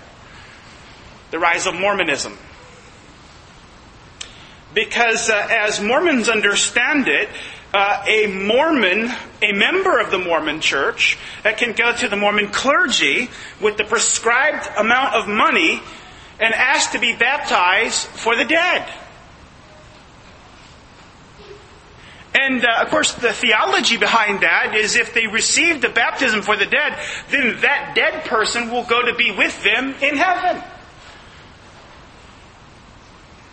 The 1.32 1.38
rise 1.38 1.66
of 1.66 1.74
Mormonism. 1.74 2.36
Because 4.74 5.28
uh, 5.28 5.48
as 5.50 5.80
Mormons 5.80 6.28
understand 6.28 7.08
it, 7.08 7.28
uh, 7.74 8.04
a 8.06 8.26
Mormon, 8.26 9.10
a 9.40 9.52
member 9.52 9.98
of 9.98 10.10
the 10.10 10.18
Mormon 10.18 10.60
church, 10.60 11.18
uh, 11.44 11.52
can 11.52 11.72
go 11.72 11.90
to 11.96 12.08
the 12.08 12.16
Mormon 12.16 12.48
clergy 12.48 13.30
with 13.62 13.78
the 13.78 13.84
prescribed 13.84 14.68
amount 14.76 15.14
of 15.14 15.26
money 15.26 15.80
and 16.38 16.54
ask 16.54 16.92
to 16.92 16.98
be 16.98 17.16
baptized 17.16 18.06
for 18.08 18.36
the 18.36 18.44
dead. 18.44 18.92
And 22.34 22.62
uh, 22.62 22.82
of 22.82 22.88
course, 22.88 23.12
the 23.14 23.32
theology 23.32 23.96
behind 23.96 24.42
that 24.42 24.74
is 24.74 24.96
if 24.96 25.14
they 25.14 25.26
receive 25.26 25.80
the 25.80 25.88
baptism 25.88 26.42
for 26.42 26.56
the 26.56 26.66
dead, 26.66 26.98
then 27.30 27.58
that 27.62 27.94
dead 27.94 28.24
person 28.24 28.70
will 28.70 28.84
go 28.84 29.02
to 29.02 29.14
be 29.14 29.30
with 29.30 29.62
them 29.62 29.94
in 30.02 30.16
heaven. 30.18 30.62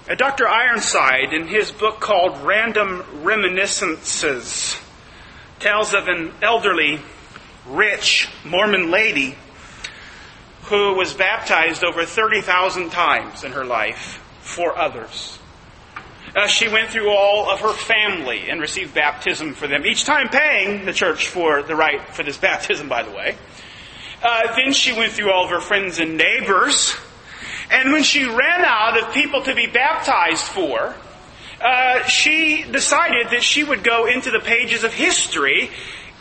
Uh, 0.09 0.15
Dr. 0.15 0.47
Ironside, 0.47 1.33
in 1.33 1.47
his 1.47 1.71
book 1.71 1.99
called 1.99 2.39
Random 2.39 3.05
Reminiscences, 3.21 4.75
tells 5.59 5.93
of 5.93 6.07
an 6.07 6.33
elderly, 6.41 6.99
rich 7.67 8.27
Mormon 8.43 8.89
lady 8.89 9.37
who 10.63 10.95
was 10.95 11.13
baptized 11.13 11.83
over 11.83 12.05
30,000 12.05 12.89
times 12.89 13.43
in 13.43 13.51
her 13.51 13.63
life 13.63 14.19
for 14.41 14.75
others. 14.75 15.37
Uh, 16.35 16.47
she 16.47 16.67
went 16.67 16.89
through 16.89 17.11
all 17.11 17.47
of 17.51 17.59
her 17.59 17.73
family 17.73 18.49
and 18.49 18.59
received 18.59 18.95
baptism 18.95 19.53
for 19.53 19.67
them, 19.67 19.85
each 19.85 20.05
time 20.05 20.29
paying 20.29 20.85
the 20.85 20.93
church 20.93 21.27
for 21.27 21.61
the 21.61 21.75
right 21.75 22.15
for 22.15 22.23
this 22.23 22.37
baptism, 22.49 22.89
by 22.89 23.03
the 23.03 23.11
way. 23.11 23.37
Uh, 24.23 24.55
then 24.55 24.73
she 24.73 24.91
went 24.91 25.11
through 25.11 25.31
all 25.31 25.43
of 25.43 25.51
her 25.51 25.61
friends 25.61 25.99
and 25.99 26.17
neighbors. 26.17 26.95
And 27.71 27.91
when 27.91 28.03
she 28.03 28.25
ran 28.25 28.65
out 28.65 29.01
of 29.01 29.13
people 29.13 29.43
to 29.43 29.53
be 29.53 29.67
baptized 29.67 30.43
for, 30.43 30.95
uh, 31.61 32.03
she 32.07 32.63
decided 32.63 33.27
that 33.31 33.43
she 33.43 33.63
would 33.63 33.83
go 33.83 34.07
into 34.07 34.31
the 34.31 34.39
pages 34.39 34.83
of 34.83 34.93
history 34.93 35.69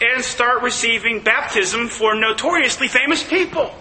and 0.00 0.24
start 0.24 0.62
receiving 0.62 1.22
baptism 1.22 1.88
for 1.88 2.14
notoriously 2.14 2.88
famous 2.88 3.22
people. 3.22 3.72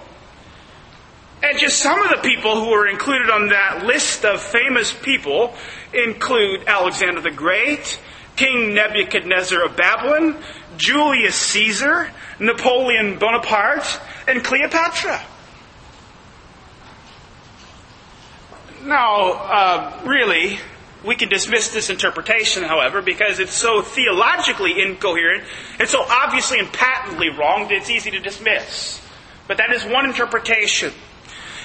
And 1.43 1.59
just 1.59 1.79
some 1.79 2.01
of 2.01 2.09
the 2.09 2.27
people 2.27 2.59
who 2.59 2.71
were 2.71 2.87
included 2.87 3.29
on 3.29 3.49
that 3.49 3.85
list 3.85 4.25
of 4.25 4.41
famous 4.41 4.91
people 4.91 5.53
include 5.93 6.63
Alexander 6.67 7.21
the 7.21 7.31
Great, 7.31 7.99
King 8.35 8.73
Nebuchadnezzar 8.73 9.63
of 9.63 9.75
Babylon, 9.75 10.41
Julius 10.77 11.35
Caesar, 11.35 12.11
Napoleon 12.39 13.19
Bonaparte, 13.19 13.99
and 14.27 14.43
Cleopatra. 14.43 15.21
Now, 18.87 19.31
uh, 19.33 19.99
really, 20.05 20.59
we 21.03 21.17
can 21.17 21.27
dismiss 21.27 21.73
this 21.73 21.89
interpretation, 21.89 22.63
however, 22.63 23.01
because 23.01 23.39
it's 23.39 23.51
so 23.51 23.81
theologically 23.81 24.81
incoherent, 24.81 25.43
and 25.77 25.89
so 25.89 26.05
obviously 26.07 26.59
and 26.59 26.71
patently 26.71 27.27
wrong 27.29 27.63
that 27.63 27.73
it's 27.73 27.89
easy 27.89 28.11
to 28.11 28.19
dismiss. 28.19 29.01
But 29.45 29.57
that 29.57 29.73
is 29.73 29.83
one 29.83 30.05
interpretation. 30.05 30.93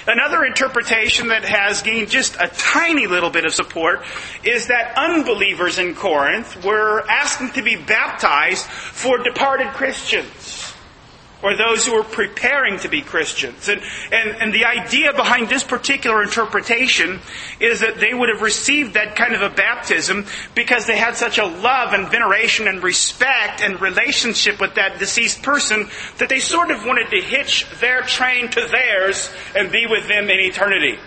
Another 0.05 0.45
interpretation 0.45 1.29
that 1.29 1.45
has 1.45 1.83
gained 1.83 2.11
just 2.11 2.35
a 2.41 2.49
tiny 2.49 3.07
little 3.07 3.31
bit 3.31 3.45
of 3.45 3.55
support 3.55 4.03
is 4.43 4.67
that 4.67 4.95
unbelievers 4.97 5.79
in 5.79 5.95
Corinth 5.95 6.65
were 6.65 7.09
asking 7.09 7.51
to 7.51 7.63
be 7.63 7.77
baptized 7.77 8.67
for 8.67 9.19
departed 9.19 9.69
Christians 9.69 10.72
or 11.43 11.57
those 11.57 11.85
who 11.85 11.95
were 11.95 12.05
preparing 12.05 12.79
to 12.79 12.89
be 12.89 13.03
Christians. 13.03 13.69
And, 13.69 13.83
and, 14.13 14.43
and 14.43 14.55
the 14.55 14.65
idea 14.65 15.13
behind 15.13 15.49
this 15.49 15.65
particular 15.65 16.23
interpretation 16.23 17.21
is 17.61 17.81
that 17.81 17.99
they 17.99 18.15
would 18.15 18.29
have 18.29 18.43
received 18.43 18.95
that 18.95 19.17
kind 19.17 19.35
of 19.35 19.43
a 19.43 19.51
baptism 19.51 20.27
because 20.55 20.87
they 20.87 20.97
had 20.97 21.17
such 21.17 21.39
a 21.39 21.45
love 21.45 21.93
and 21.93 22.11
veneration 22.11 22.69
and 22.69 22.83
respect 22.83 23.61
and 23.61 23.81
relationship 23.81 24.61
with 24.61 24.75
that 24.77 24.99
deceased 24.99 25.43
person 25.43 25.89
that 26.19 26.29
they 26.29 26.41
sort 26.41 26.71
of 26.71 26.85
wanted 26.85 27.11
to 27.11 27.21
hitch 27.21 27.69
their 27.81 28.03
train 28.03 28.49
to 28.49 28.69
theirs 28.71 29.31
and 29.57 29.73
be 29.73 29.87
with 29.87 30.07
them 30.09 30.25
in 30.31 30.39
eternity. 30.39 30.99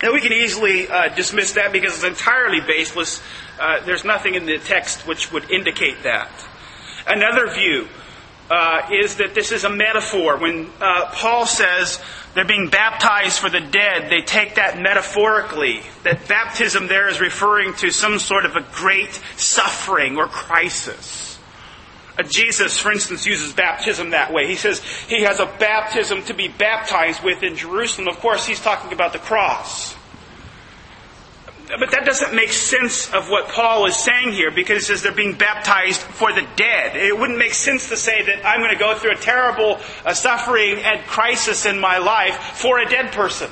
And 0.00 0.12
we 0.12 0.20
can 0.20 0.32
easily 0.32 0.86
uh, 0.86 1.08
dismiss 1.08 1.54
that 1.54 1.72
because 1.72 1.94
it's 1.94 2.04
entirely 2.04 2.60
baseless. 2.60 3.20
Uh, 3.58 3.84
there's 3.84 4.04
nothing 4.04 4.34
in 4.34 4.46
the 4.46 4.58
text 4.58 5.08
which 5.08 5.32
would 5.32 5.50
indicate 5.50 6.04
that. 6.04 6.30
Another 7.08 7.52
view 7.52 7.88
uh, 8.50 8.88
is 8.90 9.16
that 9.16 9.34
this 9.34 9.52
is 9.52 9.64
a 9.64 9.70
metaphor. 9.70 10.38
When 10.38 10.70
uh, 10.80 11.10
Paul 11.12 11.46
says 11.46 12.00
they're 12.34 12.46
being 12.46 12.68
baptized 12.68 13.38
for 13.38 13.50
the 13.50 13.60
dead, 13.60 14.10
they 14.10 14.22
take 14.22 14.54
that 14.54 14.78
metaphorically. 14.78 15.82
That 16.04 16.28
baptism 16.28 16.86
there 16.88 17.08
is 17.08 17.20
referring 17.20 17.74
to 17.74 17.90
some 17.90 18.18
sort 18.18 18.44
of 18.44 18.56
a 18.56 18.66
great 18.72 19.20
suffering 19.36 20.16
or 20.16 20.26
crisis. 20.28 21.38
Uh, 22.18 22.22
Jesus, 22.22 22.78
for 22.78 22.90
instance, 22.90 23.26
uses 23.26 23.52
baptism 23.52 24.10
that 24.10 24.32
way. 24.32 24.46
He 24.46 24.56
says 24.56 24.82
he 25.08 25.22
has 25.22 25.40
a 25.40 25.46
baptism 25.46 26.22
to 26.24 26.34
be 26.34 26.48
baptized 26.48 27.22
with 27.22 27.42
in 27.42 27.56
Jerusalem. 27.56 28.08
Of 28.08 28.18
course, 28.20 28.46
he's 28.46 28.60
talking 28.60 28.92
about 28.92 29.12
the 29.12 29.18
cross. 29.18 29.97
But 31.68 31.90
that 31.90 32.06
doesn't 32.06 32.34
make 32.34 32.50
sense 32.50 33.12
of 33.12 33.28
what 33.28 33.48
Paul 33.48 33.84
is 33.86 33.96
saying 33.96 34.32
here 34.32 34.50
because 34.50 34.78
he 34.78 34.84
says 34.84 35.02
they're 35.02 35.12
being 35.12 35.34
baptized 35.34 36.00
for 36.00 36.32
the 36.32 36.46
dead. 36.56 36.96
It 36.96 37.18
wouldn't 37.18 37.38
make 37.38 37.52
sense 37.52 37.90
to 37.90 37.96
say 37.96 38.22
that 38.22 38.46
I'm 38.46 38.60
going 38.60 38.72
to 38.72 38.78
go 38.78 38.94
through 38.96 39.12
a 39.12 39.16
terrible 39.16 39.78
uh, 40.06 40.14
suffering 40.14 40.78
and 40.78 41.04
crisis 41.06 41.66
in 41.66 41.78
my 41.78 41.98
life 41.98 42.36
for 42.36 42.78
a 42.78 42.88
dead 42.88 43.12
person. 43.12 43.50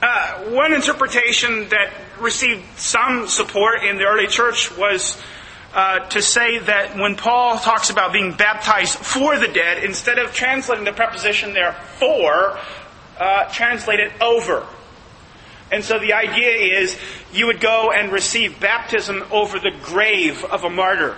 Uh, 0.00 0.50
one 0.50 0.72
interpretation 0.72 1.68
that 1.70 1.92
received 2.20 2.62
some 2.78 3.26
support 3.26 3.82
in 3.82 3.96
the 3.96 4.04
early 4.04 4.28
church 4.28 4.76
was 4.76 5.20
uh, 5.74 6.00
to 6.10 6.22
say 6.22 6.58
that 6.58 6.96
when 6.96 7.16
Paul 7.16 7.58
talks 7.58 7.90
about 7.90 8.12
being 8.12 8.34
baptized 8.34 8.98
for 8.98 9.36
the 9.38 9.48
dead, 9.48 9.82
instead 9.82 10.18
of 10.18 10.32
translating 10.32 10.84
the 10.84 10.92
preposition 10.92 11.54
there 11.54 11.72
for, 11.72 12.58
uh, 13.18 13.44
translate 13.52 13.98
it 13.98 14.12
over. 14.20 14.64
And 15.72 15.82
so 15.82 15.98
the 15.98 16.12
idea 16.12 16.80
is 16.80 16.98
you 17.32 17.46
would 17.46 17.60
go 17.60 17.90
and 17.90 18.12
receive 18.12 18.60
baptism 18.60 19.24
over 19.30 19.58
the 19.58 19.72
grave 19.82 20.44
of 20.44 20.64
a 20.64 20.70
martyr. 20.70 21.16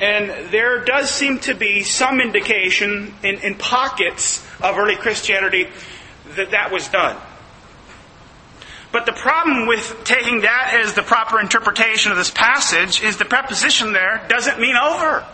And 0.00 0.50
there 0.50 0.84
does 0.84 1.08
seem 1.08 1.38
to 1.40 1.54
be 1.54 1.84
some 1.84 2.20
indication 2.20 3.14
in, 3.22 3.36
in 3.36 3.54
pockets 3.54 4.44
of 4.60 4.76
early 4.76 4.96
Christianity 4.96 5.68
that 6.36 6.50
that 6.50 6.72
was 6.72 6.88
done. 6.88 7.16
But 8.90 9.06
the 9.06 9.12
problem 9.12 9.66
with 9.66 10.00
taking 10.04 10.40
that 10.40 10.80
as 10.82 10.94
the 10.94 11.02
proper 11.02 11.40
interpretation 11.40 12.10
of 12.10 12.18
this 12.18 12.30
passage 12.30 13.02
is 13.02 13.16
the 13.16 13.24
preposition 13.24 13.92
there 13.92 14.24
doesn't 14.28 14.58
mean 14.58 14.76
over. 14.76 15.24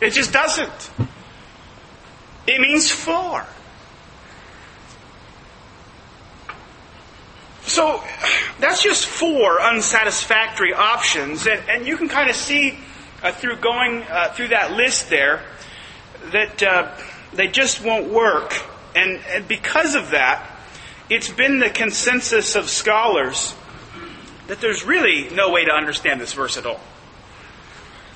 It 0.00 0.10
just 0.10 0.32
doesn't. 0.32 0.90
It 2.46 2.60
means 2.60 2.90
for. 2.90 3.46
So 7.70 8.02
that's 8.58 8.82
just 8.82 9.06
four 9.06 9.60
unsatisfactory 9.60 10.74
options, 10.74 11.46
and, 11.46 11.62
and 11.70 11.86
you 11.86 11.96
can 11.96 12.08
kind 12.08 12.28
of 12.28 12.34
see 12.34 12.76
uh, 13.22 13.30
through 13.30 13.58
going 13.58 14.02
uh, 14.02 14.32
through 14.32 14.48
that 14.48 14.72
list 14.72 15.08
there 15.08 15.40
that 16.32 16.60
uh, 16.64 16.90
they 17.32 17.46
just 17.46 17.84
won't 17.84 18.10
work. 18.10 18.60
And, 18.96 19.20
and 19.28 19.46
because 19.46 19.94
of 19.94 20.10
that, 20.10 20.50
it's 21.08 21.30
been 21.30 21.60
the 21.60 21.70
consensus 21.70 22.56
of 22.56 22.68
scholars 22.68 23.54
that 24.48 24.60
there's 24.60 24.84
really 24.84 25.32
no 25.32 25.52
way 25.52 25.64
to 25.64 25.72
understand 25.72 26.20
this 26.20 26.32
verse 26.32 26.56
at 26.56 26.66
all. 26.66 26.80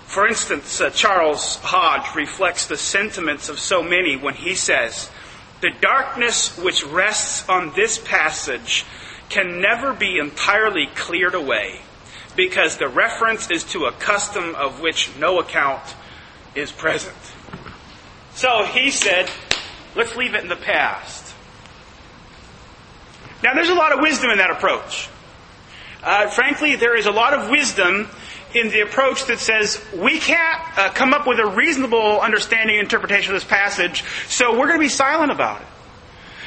For 0.06 0.26
instance, 0.26 0.80
uh, 0.80 0.90
Charles 0.90 1.60
Hodge 1.62 2.16
reflects 2.16 2.66
the 2.66 2.76
sentiments 2.76 3.48
of 3.48 3.60
so 3.60 3.84
many 3.84 4.16
when 4.16 4.34
he 4.34 4.56
says, 4.56 5.12
The 5.60 5.70
darkness 5.80 6.58
which 6.58 6.84
rests 6.84 7.48
on 7.48 7.72
this 7.76 7.98
passage 7.98 8.84
can 9.34 9.60
never 9.60 9.92
be 9.92 10.18
entirely 10.18 10.86
cleared 10.94 11.34
away 11.34 11.80
because 12.36 12.76
the 12.76 12.86
reference 12.86 13.50
is 13.50 13.64
to 13.64 13.86
a 13.86 13.92
custom 13.92 14.54
of 14.54 14.80
which 14.80 15.10
no 15.18 15.40
account 15.40 15.82
is 16.54 16.70
present. 16.70 17.16
So 18.34 18.64
he 18.64 18.92
said, 18.92 19.28
let's 19.96 20.14
leave 20.14 20.34
it 20.34 20.42
in 20.42 20.48
the 20.48 20.54
past. 20.54 21.34
Now, 23.42 23.54
there's 23.54 23.68
a 23.68 23.74
lot 23.74 23.92
of 23.92 24.00
wisdom 24.00 24.30
in 24.30 24.38
that 24.38 24.50
approach. 24.50 25.08
Uh, 26.00 26.28
frankly, 26.28 26.76
there 26.76 26.96
is 26.96 27.06
a 27.06 27.12
lot 27.12 27.34
of 27.34 27.50
wisdom 27.50 28.08
in 28.54 28.68
the 28.68 28.82
approach 28.82 29.24
that 29.24 29.40
says 29.40 29.84
we 29.96 30.20
can't 30.20 30.78
uh, 30.78 30.90
come 30.90 31.12
up 31.12 31.26
with 31.26 31.40
a 31.40 31.46
reasonable 31.46 32.20
understanding 32.20 32.76
and 32.76 32.84
interpretation 32.84 33.34
of 33.34 33.40
this 33.40 33.48
passage, 33.48 34.04
so 34.28 34.52
we're 34.52 34.68
going 34.68 34.78
to 34.78 34.84
be 34.84 34.88
silent 34.88 35.32
about 35.32 35.60
it. 35.60 35.66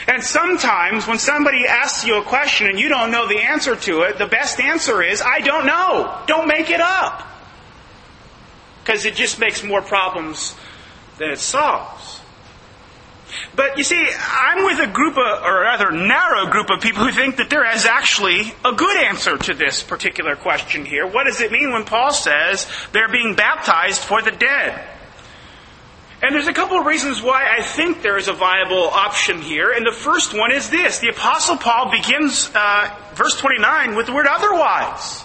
And 0.08 0.24
sometimes 0.24 1.06
when 1.06 1.20
somebody 1.20 1.67
asks 1.67 2.06
you 2.06 2.15
a 2.15 2.24
question 2.24 2.67
and 2.67 2.80
you 2.80 2.88
don't 2.88 3.12
know 3.12 3.28
the 3.28 3.39
answer 3.39 3.76
to 3.76 4.04
it, 4.04 4.17
the 4.17 4.26
best 4.26 4.60
answer 4.60 5.04
is, 5.04 5.22
I 5.22 5.39
don't 5.39 5.65
know. 5.65 6.22
Don't 6.28 6.48
make 6.48 6.70
it 6.70 6.80
up. 6.80 7.28
Because 8.84 9.04
it 9.04 9.15
just 9.15 9.38
makes 9.38 9.63
more 9.63 9.82
problems 9.82 10.56
than 11.17 11.30
it 11.30 11.39
solves. 11.39 12.22
But 13.54 13.78
you 13.78 13.84
see, 13.84 14.08
I'm 14.17 14.63
with 14.63 14.80
a 14.80 14.88
group 14.88 15.17
of, 15.17 15.43
or 15.43 15.62
rather 15.62 15.91
narrow 15.91 16.50
group 16.50 16.70
of 16.70 16.80
people 16.80 17.04
who 17.04 17.12
think 17.12 17.36
that 17.38 17.50
there 17.50 17.70
is 17.76 17.86
actually 17.86 18.54
a 18.63 18.72
good 18.72 18.98
answer 19.04 19.38
to 19.38 19.54
this 19.54 19.84
particular 19.84 20.38
question 20.38 20.86
here. 20.86 21.06
What 21.06 21.26
does 21.26 21.41
it 21.41 21.52
mean 21.52 21.74
when 21.74 21.84
Paul 21.84 22.13
says 22.13 22.65
they're 22.93 23.12
being 23.12 23.36
baptized 23.36 24.02
for 24.02 24.22
the 24.22 24.32
dead? 24.32 24.88
And 26.21 26.34
there's 26.34 26.47
a 26.47 26.53
couple 26.53 26.80
of 26.80 26.86
reasons 26.86 27.21
why 27.21 27.45
I 27.47 27.62
think 27.62 28.01
there 28.01 28.17
is 28.17 28.27
a 28.27 28.34
viable 28.34 28.88
option 28.88 29.39
here. 29.39 29.71
And 29.71 29.86
the 29.86 29.91
first 29.91 30.36
one 30.36 30.51
is 30.51 30.69
this. 30.69 30.97
The 30.97 31.10
Apostle 31.10 31.58
Paul 31.58 31.91
begins 31.91 32.49
uh, 32.56 32.89
verse 33.13 33.36
29 33.36 33.95
with 33.95 34.08
the 34.08 34.13
word 34.13 34.25
otherwise. 34.27 35.23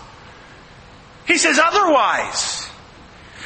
He 1.27 1.39
says 1.39 1.59
otherwise. 1.59 2.69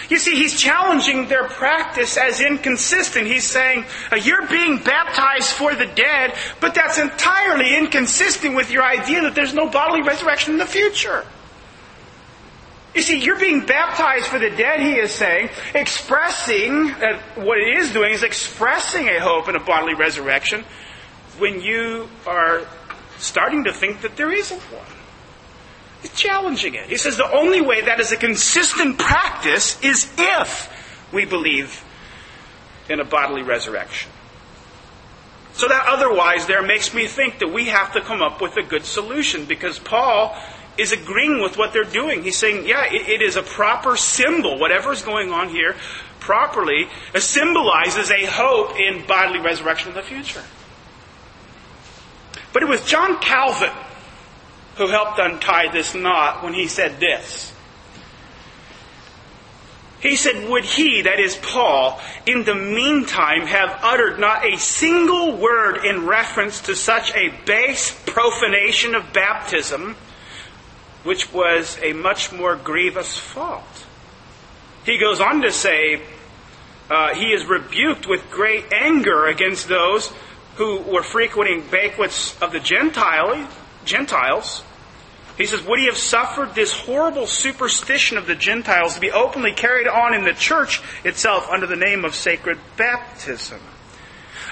You 0.09 0.19
see, 0.19 0.37
he's 0.37 0.59
challenging 0.59 1.29
their 1.29 1.45
practice 1.45 2.17
as 2.17 2.41
inconsistent. 2.41 3.27
He's 3.27 3.47
saying, 3.47 3.85
uh, 4.13 4.17
you're 4.17 4.47
being 4.47 4.79
baptized 4.79 5.51
for 5.51 5.75
the 5.75 5.87
dead, 5.87 6.35
but 6.61 6.75
that's 6.75 6.99
entirely 6.99 7.77
inconsistent 7.77 8.55
with 8.55 8.71
your 8.71 8.85
idea 8.85 9.23
that 9.23 9.35
there's 9.35 9.55
no 9.55 9.69
bodily 9.69 10.03
resurrection 10.03 10.55
in 10.55 10.59
the 10.59 10.67
future. 10.67 11.25
You 12.97 13.03
see, 13.03 13.19
you're 13.19 13.39
being 13.39 13.67
baptized 13.67 14.25
for 14.25 14.39
the 14.39 14.49
dead, 14.49 14.81
he 14.81 14.95
is 14.95 15.13
saying, 15.13 15.51
expressing, 15.75 16.91
uh, 16.93 17.21
what 17.35 17.59
it 17.59 17.77
is 17.77 17.93
doing 17.93 18.15
is 18.15 18.23
expressing 18.23 19.07
a 19.07 19.21
hope 19.21 19.51
in 19.51 19.55
a 19.55 19.61
bodily 19.61 19.93
resurrection 19.93 20.65
when 21.37 21.61
you 21.61 22.09
are 22.27 22.67
starting 23.19 23.65
to 23.65 23.73
think 23.75 24.01
that 24.01 24.17
there 24.17 24.33
isn't 24.33 24.61
one. 24.73 24.87
He's 26.01 26.13
challenging 26.13 26.75
it. 26.75 26.87
He 26.87 26.97
says 26.97 27.19
the 27.19 27.31
only 27.31 27.61
way 27.61 27.83
that 27.83 28.01
is 28.01 28.13
a 28.13 28.17
consistent 28.17 28.99
practice 28.99 29.79
is 29.83 30.11
if 30.17 31.13
we 31.13 31.27
believe 31.27 31.85
in 32.89 32.99
a 32.99 33.05
bodily 33.05 33.43
resurrection. 33.43 34.11
So 35.53 35.69
that 35.69 35.85
otherwise 35.87 36.47
there 36.47 36.63
makes 36.63 36.95
me 36.95 37.09
think 37.09 37.41
that 37.41 37.53
we 37.53 37.67
have 37.67 37.93
to 37.93 38.01
come 38.01 38.23
up 38.23 38.41
with 38.41 38.57
a 38.57 38.63
good 38.63 38.87
solution 38.87 39.45
because 39.45 39.79
Paul 39.79 40.35
is 40.79 40.93
agreeing 40.93 41.41
with 41.41 41.57
what 41.57 41.73
they're 41.73 41.85
doing. 41.85 42.23
He's 42.23 42.37
saying, 42.37 42.67
yeah, 42.67 42.85
it, 42.85 43.09
it 43.09 43.23
is 43.23 43.37
a 43.37 43.43
proper 43.43 43.97
symbol. 43.97 44.59
Whatever 44.59 44.93
is 44.93 45.03
going 45.03 45.33
on 45.33 45.49
here 45.49 45.77
properly 46.21 46.89
symbolizes 47.15 48.11
a 48.11 48.25
hope 48.27 48.79
in 48.79 49.07
bodily 49.07 49.41
resurrection 49.41 49.91
in 49.91 49.95
the 49.95 50.03
future. 50.03 50.43
But 52.53 52.63
it 52.63 52.69
was 52.69 52.85
John 52.85 53.21
Calvin 53.21 53.73
who 54.77 54.89
helped 54.89 55.19
untie 55.19 55.73
this 55.73 55.95
knot 55.95 56.43
when 56.43 56.55
he 56.55 56.69
said 56.69 57.01
this. 57.01 57.53
He 60.01 60.17
said, 60.17 60.49
Would 60.49 60.65
he, 60.65 61.03
that 61.03 61.19
is 61.19 61.37
Paul, 61.37 62.01
in 62.27 62.45
the 62.45 62.55
meantime 62.55 63.47
have 63.47 63.79
uttered 63.83 64.21
not 64.21 64.45
a 64.45 64.59
single 64.59 65.37
word 65.37 65.85
in 65.85 66.07
reference 66.07 66.61
to 66.63 66.77
such 66.77 67.15
a 67.15 67.35
base 67.47 67.91
profanation 68.07 68.95
of 68.95 69.13
baptism, 69.13 69.97
which 71.07 71.33
was 71.33 71.79
a 71.83 71.93
much 71.93 72.33
more 72.33 72.57
grievous 72.57 73.17
fault? 73.17 73.87
He 74.85 74.99
goes 74.99 75.21
on 75.21 75.43
to 75.43 75.51
say, 75.51 76.03
uh, 76.91 77.15
He 77.15 77.33
is 77.33 77.47
rebuked 77.47 78.07
with 78.07 78.31
great 78.31 78.73
anger 78.73 79.27
against 79.27 79.69
those 79.69 80.13
who 80.57 80.79
were 80.79 81.03
frequenting 81.03 81.63
banquets 81.69 82.41
of 82.41 82.53
the 82.53 82.61
Gentile, 82.61 83.49
Gentiles 83.85 84.63
he 85.37 85.45
says, 85.45 85.63
Would 85.65 85.79
he 85.79 85.87
have 85.87 85.99
suffered 85.99 86.55
this 86.55 86.73
horrible 86.73 87.27
superstition 87.27 88.17
of 88.17 88.27
the 88.27 88.35
Gentiles 88.35 88.95
to 88.95 89.01
be 89.01 89.11
openly 89.11 89.53
carried 89.53 89.87
on 89.87 90.15
in 90.15 90.25
the 90.25 90.33
church 90.33 90.81
itself 91.05 91.49
under 91.51 91.67
the 91.67 91.77
name 91.77 92.05
of 92.05 92.15
sacred 92.15 92.59
baptism? 92.77 93.61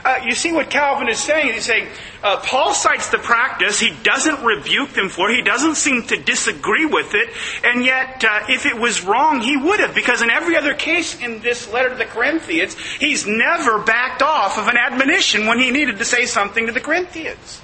Uh, 0.04 0.20
you 0.22 0.34
see 0.34 0.52
what 0.52 0.68
Calvin 0.68 1.08
is 1.08 1.18
saying? 1.18 1.54
He's 1.54 1.64
saying, 1.64 1.88
uh, 2.22 2.36
Paul 2.38 2.74
cites 2.74 3.08
the 3.08 3.16
practice. 3.16 3.80
He 3.80 3.90
doesn't 4.02 4.44
rebuke 4.44 4.90
them 4.90 5.08
for 5.08 5.30
it. 5.30 5.36
He 5.36 5.42
doesn't 5.42 5.76
seem 5.76 6.02
to 6.04 6.16
disagree 6.16 6.84
with 6.84 7.14
it. 7.14 7.30
And 7.64 7.82
yet, 7.82 8.22
uh, 8.22 8.40
if 8.50 8.66
it 8.66 8.78
was 8.78 9.02
wrong, 9.02 9.40
he 9.40 9.56
would 9.56 9.80
have. 9.80 9.94
Because 9.94 10.20
in 10.20 10.28
every 10.28 10.56
other 10.56 10.74
case 10.74 11.18
in 11.22 11.40
this 11.40 11.72
letter 11.72 11.88
to 11.88 11.94
the 11.94 12.04
Corinthians, 12.04 12.76
he's 12.76 13.26
never 13.26 13.78
backed 13.78 14.20
off 14.20 14.58
of 14.58 14.68
an 14.68 14.76
admonition 14.76 15.46
when 15.46 15.58
he 15.58 15.70
needed 15.70 15.96
to 15.98 16.04
say 16.04 16.26
something 16.26 16.66
to 16.66 16.72
the 16.72 16.80
Corinthians. 16.80 17.62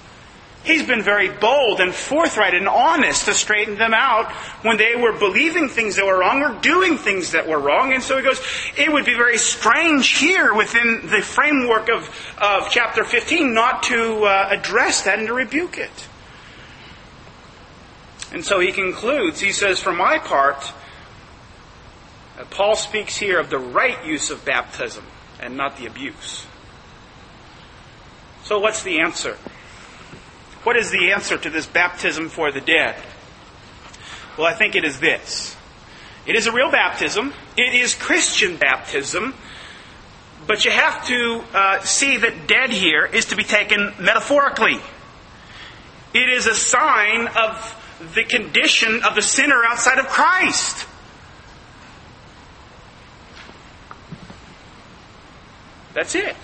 He's 0.63 0.83
been 0.83 1.03
very 1.03 1.31
bold 1.31 1.81
and 1.81 1.95
forthright 1.95 2.55
and 2.55 2.69
honest 2.69 3.25
to 3.25 3.35
straighten 3.35 3.79
them 3.79 3.95
out 3.95 4.31
when 4.63 4.77
they 4.77 4.95
were 4.95 5.13
believing 5.13 5.69
things 5.69 5.97
that 5.97 6.05
were 6.05 6.19
wrong 6.19 6.43
or 6.43 6.61
doing 6.61 6.99
things 6.99 7.33
that 7.33 7.49
were 7.49 7.59
wrong. 7.59 7.95
And 7.95 8.03
so 8.03 8.19
he 8.19 8.23
goes, 8.23 8.43
it 8.77 8.93
would 8.93 9.07
be 9.07 9.15
very 9.15 9.39
strange 9.39 10.19
here 10.19 10.53
within 10.53 11.07
the 11.07 11.23
framework 11.23 11.89
of, 11.89 12.09
of 12.37 12.71
chapter 12.71 13.05
15 13.05 13.55
not 13.55 13.85
to 13.85 14.25
uh, 14.25 14.49
address 14.51 15.03
that 15.05 15.19
and 15.19 15.29
to 15.29 15.35
rebuke 15.35 15.79
it. 15.79 16.09
And 18.33 18.45
so 18.45 18.61
he 18.61 18.71
concludes, 18.71 19.41
he 19.41 19.53
says, 19.53 19.81
for 19.81 19.93
my 19.93 20.19
part, 20.19 20.73
uh, 22.39 22.45
Paul 22.51 22.77
speaks 22.77 23.17
here 23.17 23.41
of 23.41 23.49
the 23.49 23.59
right 23.59 24.05
use 24.05 24.31
of 24.31 24.45
baptism 24.45 25.05
and 25.41 25.57
not 25.57 25.79
the 25.79 25.87
abuse. 25.87 26.47
So 28.45 28.59
what's 28.59 28.83
the 28.83 29.01
answer? 29.01 29.39
What 30.63 30.77
is 30.77 30.91
the 30.91 31.13
answer 31.13 31.39
to 31.39 31.51
this 31.51 31.67
baptism 31.67 32.29
for 32.29 32.53
the 32.53 32.61
dead? 32.61 32.97
Well, 34.37 34.47
I 34.47 34.55
think 34.55 34.75
it 34.75 34.85
is 34.85 35.01
this. 35.01 35.57
It 36.27 36.37
is 36.37 36.47
a 36.47 36.53
real 36.53 36.71
baptism. 36.71 37.33
It 37.57 37.75
is 37.75 37.95
Christian 37.95 38.57
baptism. 38.57 39.35
But 40.47 40.65
you 40.65 40.71
have 40.71 41.07
to 41.07 41.45
uh, 41.55 41.81
see 41.81 42.19
that 42.19 42.47
dead 42.47 42.71
here 42.71 43.07
is 43.07 43.27
to 43.27 43.37
be 43.37 43.45
taken 43.45 43.95
metaphorically. 43.99 44.81
It 46.13 46.29
is 46.29 46.47
a 46.47 46.55
sign 46.55 47.29
of 47.29 47.77
the 48.15 48.25
condition 48.25 49.03
of 49.03 49.15
the 49.15 49.23
sinner 49.23 49.63
outside 49.65 49.99
of 49.99 50.09
Christ. 50.09 50.87
That's 55.95 56.15
it. 56.15 56.37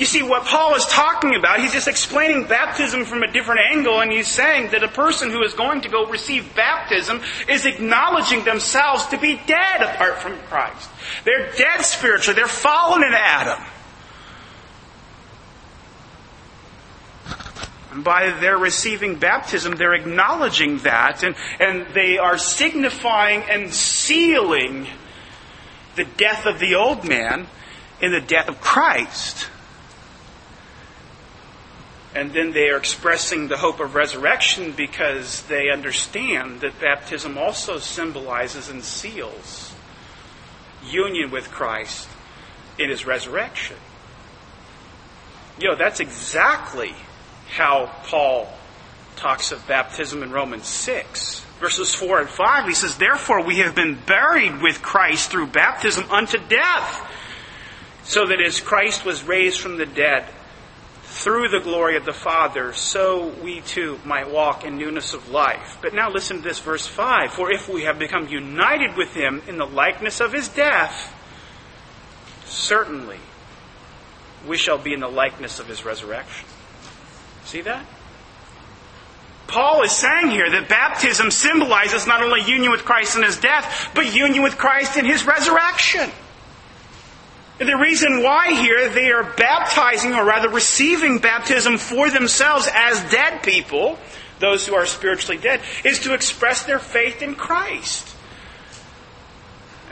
You 0.00 0.06
see, 0.06 0.22
what 0.22 0.46
Paul 0.46 0.76
is 0.76 0.86
talking 0.86 1.34
about, 1.34 1.60
he's 1.60 1.74
just 1.74 1.86
explaining 1.86 2.46
baptism 2.46 3.04
from 3.04 3.22
a 3.22 3.30
different 3.30 3.60
angle, 3.70 4.00
and 4.00 4.10
he's 4.10 4.28
saying 4.28 4.70
that 4.70 4.82
a 4.82 4.88
person 4.88 5.30
who 5.30 5.42
is 5.42 5.52
going 5.52 5.82
to 5.82 5.90
go 5.90 6.06
receive 6.06 6.56
baptism 6.56 7.20
is 7.46 7.66
acknowledging 7.66 8.42
themselves 8.44 9.04
to 9.08 9.18
be 9.18 9.38
dead 9.46 9.82
apart 9.82 10.16
from 10.16 10.38
Christ. 10.48 10.88
They're 11.26 11.52
dead 11.52 11.82
spiritually, 11.82 12.34
they're 12.34 12.48
fallen 12.48 13.02
in 13.02 13.12
Adam. 13.12 13.62
And 17.92 18.02
by 18.02 18.30
their 18.40 18.56
receiving 18.56 19.16
baptism, 19.16 19.76
they're 19.76 19.92
acknowledging 19.92 20.78
that, 20.78 21.22
and, 21.22 21.36
and 21.58 21.86
they 21.92 22.16
are 22.16 22.38
signifying 22.38 23.42
and 23.42 23.70
sealing 23.70 24.86
the 25.96 26.04
death 26.04 26.46
of 26.46 26.58
the 26.58 26.76
old 26.76 27.06
man 27.06 27.48
in 28.00 28.12
the 28.12 28.22
death 28.22 28.48
of 28.48 28.62
Christ. 28.62 29.50
And 32.14 32.32
then 32.32 32.52
they 32.52 32.70
are 32.70 32.76
expressing 32.76 33.48
the 33.48 33.56
hope 33.56 33.78
of 33.78 33.94
resurrection 33.94 34.72
because 34.72 35.42
they 35.42 35.70
understand 35.70 36.60
that 36.60 36.80
baptism 36.80 37.38
also 37.38 37.78
symbolizes 37.78 38.68
and 38.68 38.82
seals 38.82 39.72
union 40.84 41.30
with 41.30 41.50
Christ 41.50 42.08
in 42.78 42.90
his 42.90 43.06
resurrection. 43.06 43.76
You 45.60 45.68
know, 45.68 45.76
that's 45.76 46.00
exactly 46.00 46.94
how 47.50 47.92
Paul 48.04 48.48
talks 49.16 49.52
of 49.52 49.66
baptism 49.68 50.22
in 50.22 50.32
Romans 50.32 50.66
6. 50.66 51.44
Verses 51.60 51.94
4 51.94 52.20
and 52.20 52.28
5, 52.28 52.68
he 52.68 52.74
says, 52.74 52.96
Therefore 52.96 53.44
we 53.44 53.58
have 53.58 53.74
been 53.74 53.98
buried 54.06 54.62
with 54.62 54.80
Christ 54.80 55.30
through 55.30 55.48
baptism 55.48 56.10
unto 56.10 56.38
death, 56.38 57.06
so 58.02 58.26
that 58.26 58.40
as 58.40 58.60
Christ 58.60 59.04
was 59.04 59.22
raised 59.22 59.60
from 59.60 59.76
the 59.76 59.84
dead 59.84 60.26
through 61.20 61.48
the 61.48 61.60
glory 61.60 61.96
of 61.96 62.06
the 62.06 62.14
Father, 62.14 62.72
so 62.72 63.28
we 63.42 63.60
too 63.60 64.00
might 64.06 64.30
walk 64.30 64.64
in 64.64 64.78
newness 64.78 65.12
of 65.12 65.28
life. 65.28 65.76
But 65.82 65.92
now 65.92 66.10
listen 66.10 66.38
to 66.38 66.42
this, 66.42 66.58
verse 66.58 66.86
5. 66.86 67.32
For 67.32 67.52
if 67.52 67.68
we 67.68 67.82
have 67.82 67.98
become 67.98 68.28
united 68.28 68.96
with 68.96 69.12
him 69.12 69.42
in 69.46 69.58
the 69.58 69.66
likeness 69.66 70.20
of 70.20 70.32
his 70.32 70.48
death, 70.48 71.14
certainly 72.46 73.18
we 74.48 74.56
shall 74.56 74.78
be 74.78 74.94
in 74.94 75.00
the 75.00 75.08
likeness 75.08 75.60
of 75.60 75.68
his 75.68 75.84
resurrection. 75.84 76.48
See 77.44 77.60
that? 77.60 77.84
Paul 79.46 79.82
is 79.82 79.92
saying 79.92 80.30
here 80.30 80.48
that 80.48 80.70
baptism 80.70 81.30
symbolizes 81.30 82.06
not 82.06 82.22
only 82.22 82.40
union 82.42 82.70
with 82.70 82.86
Christ 82.86 83.16
in 83.16 83.24
his 83.24 83.36
death, 83.36 83.90
but 83.94 84.14
union 84.14 84.42
with 84.42 84.56
Christ 84.56 84.96
in 84.96 85.04
his 85.04 85.26
resurrection. 85.26 86.10
The 87.60 87.76
reason 87.76 88.22
why 88.22 88.52
here 88.52 88.88
they 88.88 89.12
are 89.12 89.22
baptizing, 89.22 90.14
or 90.14 90.24
rather 90.24 90.48
receiving 90.48 91.18
baptism 91.18 91.76
for 91.76 92.08
themselves 92.08 92.66
as 92.72 92.98
dead 93.10 93.42
people, 93.42 93.98
those 94.38 94.66
who 94.66 94.74
are 94.74 94.86
spiritually 94.86 95.36
dead, 95.36 95.60
is 95.84 96.00
to 96.00 96.14
express 96.14 96.62
their 96.62 96.78
faith 96.78 97.20
in 97.20 97.34
Christ. 97.34 98.16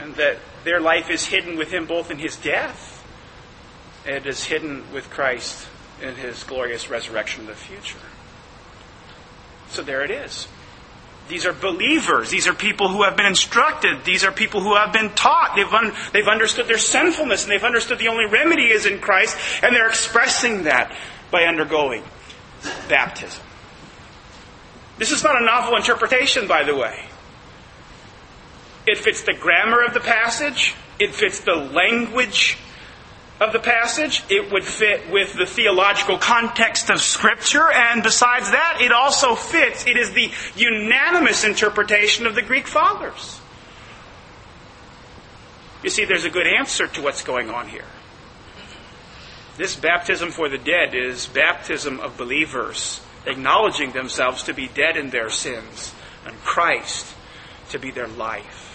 And 0.00 0.14
that 0.14 0.38
their 0.64 0.80
life 0.80 1.10
is 1.10 1.26
hidden 1.26 1.58
with 1.58 1.70
Him 1.70 1.84
both 1.84 2.10
in 2.10 2.18
His 2.18 2.36
death 2.36 3.04
and 4.06 4.24
is 4.24 4.44
hidden 4.44 4.90
with 4.90 5.10
Christ 5.10 5.66
in 6.00 6.14
His 6.14 6.42
glorious 6.44 6.88
resurrection 6.88 7.42
in 7.42 7.48
the 7.48 7.54
future. 7.54 7.98
So 9.68 9.82
there 9.82 10.02
it 10.02 10.10
is. 10.10 10.48
These 11.28 11.44
are 11.44 11.52
believers. 11.52 12.30
These 12.30 12.46
are 12.46 12.54
people 12.54 12.88
who 12.88 13.02
have 13.02 13.16
been 13.16 13.26
instructed. 13.26 14.04
These 14.04 14.24
are 14.24 14.32
people 14.32 14.62
who 14.62 14.74
have 14.74 14.92
been 14.92 15.10
taught. 15.10 15.52
They've, 15.54 15.72
un- 15.72 15.92
they've 16.12 16.26
understood 16.26 16.66
their 16.66 16.78
sinfulness 16.78 17.44
and 17.44 17.52
they've 17.52 17.62
understood 17.62 17.98
the 17.98 18.08
only 18.08 18.26
remedy 18.26 18.64
is 18.64 18.86
in 18.86 18.98
Christ, 18.98 19.36
and 19.62 19.74
they're 19.74 19.88
expressing 19.88 20.64
that 20.64 20.96
by 21.30 21.44
undergoing 21.44 22.02
baptism. 22.88 23.44
This 24.96 25.12
is 25.12 25.22
not 25.22 25.40
a 25.40 25.44
novel 25.44 25.76
interpretation, 25.76 26.48
by 26.48 26.64
the 26.64 26.74
way. 26.74 27.04
It 28.86 28.98
fits 28.98 29.22
the 29.22 29.34
grammar 29.34 29.84
of 29.84 29.92
the 29.92 30.00
passage, 30.00 30.74
it 30.98 31.14
fits 31.14 31.40
the 31.40 31.54
language 31.54 32.56
of 33.40 33.52
the 33.52 33.58
passage. 33.58 34.22
It 34.28 34.52
would 34.52 34.64
fit 34.64 35.10
with 35.10 35.34
the 35.34 35.46
theological 35.46 36.18
context 36.18 36.90
of 36.90 37.00
Scripture, 37.00 37.70
and 37.70 38.02
besides 38.02 38.50
that, 38.50 38.78
it 38.80 38.92
also 38.92 39.34
fits. 39.34 39.86
It 39.86 39.96
is 39.96 40.12
the 40.12 40.30
unanimous 40.56 41.44
interpretation 41.44 42.26
of 42.26 42.34
the 42.34 42.42
Greek 42.42 42.66
Fathers. 42.66 43.40
You 45.82 45.90
see, 45.90 46.04
there's 46.04 46.24
a 46.24 46.30
good 46.30 46.46
answer 46.46 46.88
to 46.88 47.02
what's 47.02 47.22
going 47.22 47.50
on 47.50 47.68
here. 47.68 47.84
This 49.56 49.76
baptism 49.76 50.30
for 50.30 50.48
the 50.48 50.58
dead 50.58 50.94
is 50.94 51.26
baptism 51.26 52.00
of 52.00 52.16
believers 52.16 53.00
acknowledging 53.26 53.92
themselves 53.92 54.44
to 54.44 54.54
be 54.54 54.68
dead 54.68 54.96
in 54.96 55.10
their 55.10 55.30
sins 55.30 55.94
and 56.24 56.36
Christ 56.44 57.14
to 57.70 57.78
be 57.78 57.90
their 57.90 58.08
life. 58.08 58.67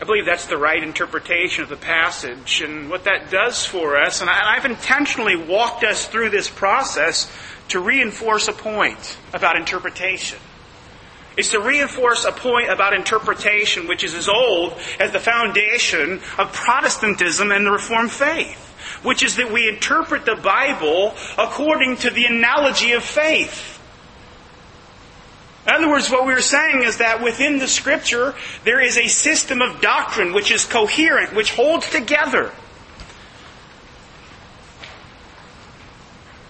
I 0.00 0.04
believe 0.04 0.26
that's 0.26 0.46
the 0.46 0.56
right 0.56 0.82
interpretation 0.82 1.62
of 1.62 1.68
the 1.68 1.76
passage 1.76 2.60
and 2.60 2.90
what 2.90 3.04
that 3.04 3.30
does 3.30 3.64
for 3.64 3.96
us. 3.96 4.20
And 4.20 4.28
I've 4.28 4.64
intentionally 4.64 5.36
walked 5.36 5.84
us 5.84 6.06
through 6.06 6.30
this 6.30 6.48
process 6.48 7.30
to 7.68 7.78
reinforce 7.78 8.48
a 8.48 8.52
point 8.52 9.16
about 9.32 9.56
interpretation. 9.56 10.38
It's 11.36 11.50
to 11.50 11.60
reinforce 11.60 12.24
a 12.24 12.32
point 12.32 12.70
about 12.70 12.92
interpretation 12.92 13.86
which 13.88 14.04
is 14.04 14.14
as 14.14 14.28
old 14.28 14.74
as 15.00 15.12
the 15.12 15.20
foundation 15.20 16.20
of 16.36 16.52
Protestantism 16.52 17.50
and 17.52 17.64
the 17.64 17.70
Reformed 17.70 18.10
faith, 18.10 18.68
which 19.02 19.22
is 19.22 19.36
that 19.36 19.50
we 19.50 19.68
interpret 19.68 20.26
the 20.26 20.36
Bible 20.36 21.14
according 21.38 21.96
to 21.98 22.10
the 22.10 22.26
analogy 22.26 22.92
of 22.92 23.02
faith. 23.02 23.71
In 25.66 25.72
other 25.72 25.88
words, 25.88 26.10
what 26.10 26.26
we're 26.26 26.40
saying 26.40 26.82
is 26.82 26.98
that 26.98 27.22
within 27.22 27.58
the 27.58 27.68
Scripture, 27.68 28.34
there 28.64 28.80
is 28.80 28.98
a 28.98 29.06
system 29.06 29.62
of 29.62 29.80
doctrine 29.80 30.32
which 30.32 30.50
is 30.50 30.64
coherent, 30.64 31.34
which 31.34 31.52
holds 31.54 31.88
together. 31.88 32.52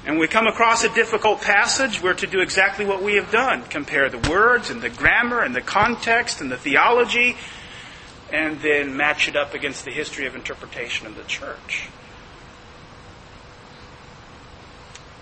And 0.06 0.18
we 0.18 0.26
come 0.26 0.46
across 0.46 0.82
a 0.82 0.88
difficult 0.88 1.42
passage, 1.42 2.02
we're 2.02 2.14
to 2.14 2.26
do 2.26 2.40
exactly 2.40 2.84
what 2.84 3.02
we 3.02 3.14
have 3.16 3.30
done 3.30 3.62
compare 3.64 4.08
the 4.08 4.30
words 4.30 4.70
and 4.70 4.82
the 4.82 4.90
grammar 4.90 5.40
and 5.40 5.54
the 5.54 5.60
context 5.60 6.40
and 6.40 6.50
the 6.50 6.56
theology, 6.56 7.36
and 8.32 8.60
then 8.60 8.96
match 8.96 9.28
it 9.28 9.36
up 9.36 9.52
against 9.54 9.84
the 9.84 9.92
history 9.92 10.26
of 10.26 10.34
interpretation 10.34 11.06
of 11.06 11.16
the 11.16 11.22
church. 11.24 11.88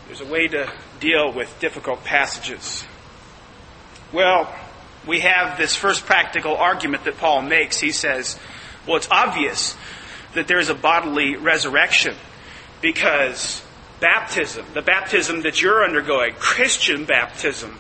There's 0.07 0.21
a 0.21 0.27
way 0.27 0.49
to 0.49 0.73
deal 0.99 1.33
with 1.33 1.59
difficult 1.61 2.05
passages. 2.05 2.85
Well, 4.13 4.53
we 5.07 5.21
have 5.21 5.57
this 5.57 5.77
first 5.77 6.05
practical 6.05 6.57
argument 6.57 7.05
that 7.05 7.17
Paul 7.19 7.43
makes. 7.43 7.79
He 7.79 7.93
says, 7.93 8.39
well, 8.87 8.97
it's 8.97 9.09
obvious 9.11 9.77
that 10.35 10.49
there's 10.49 10.69
a 10.69 10.75
bodily 10.75 11.37
resurrection 11.37 12.17
because 12.81 13.63
baptism, 14.01 14.67
the 14.75 14.83
baptism 14.83 15.43
that 15.43 15.63
you're 15.63 15.85
undergoing, 15.85 16.35
Christian 16.35 17.05
baptism, 17.05 17.79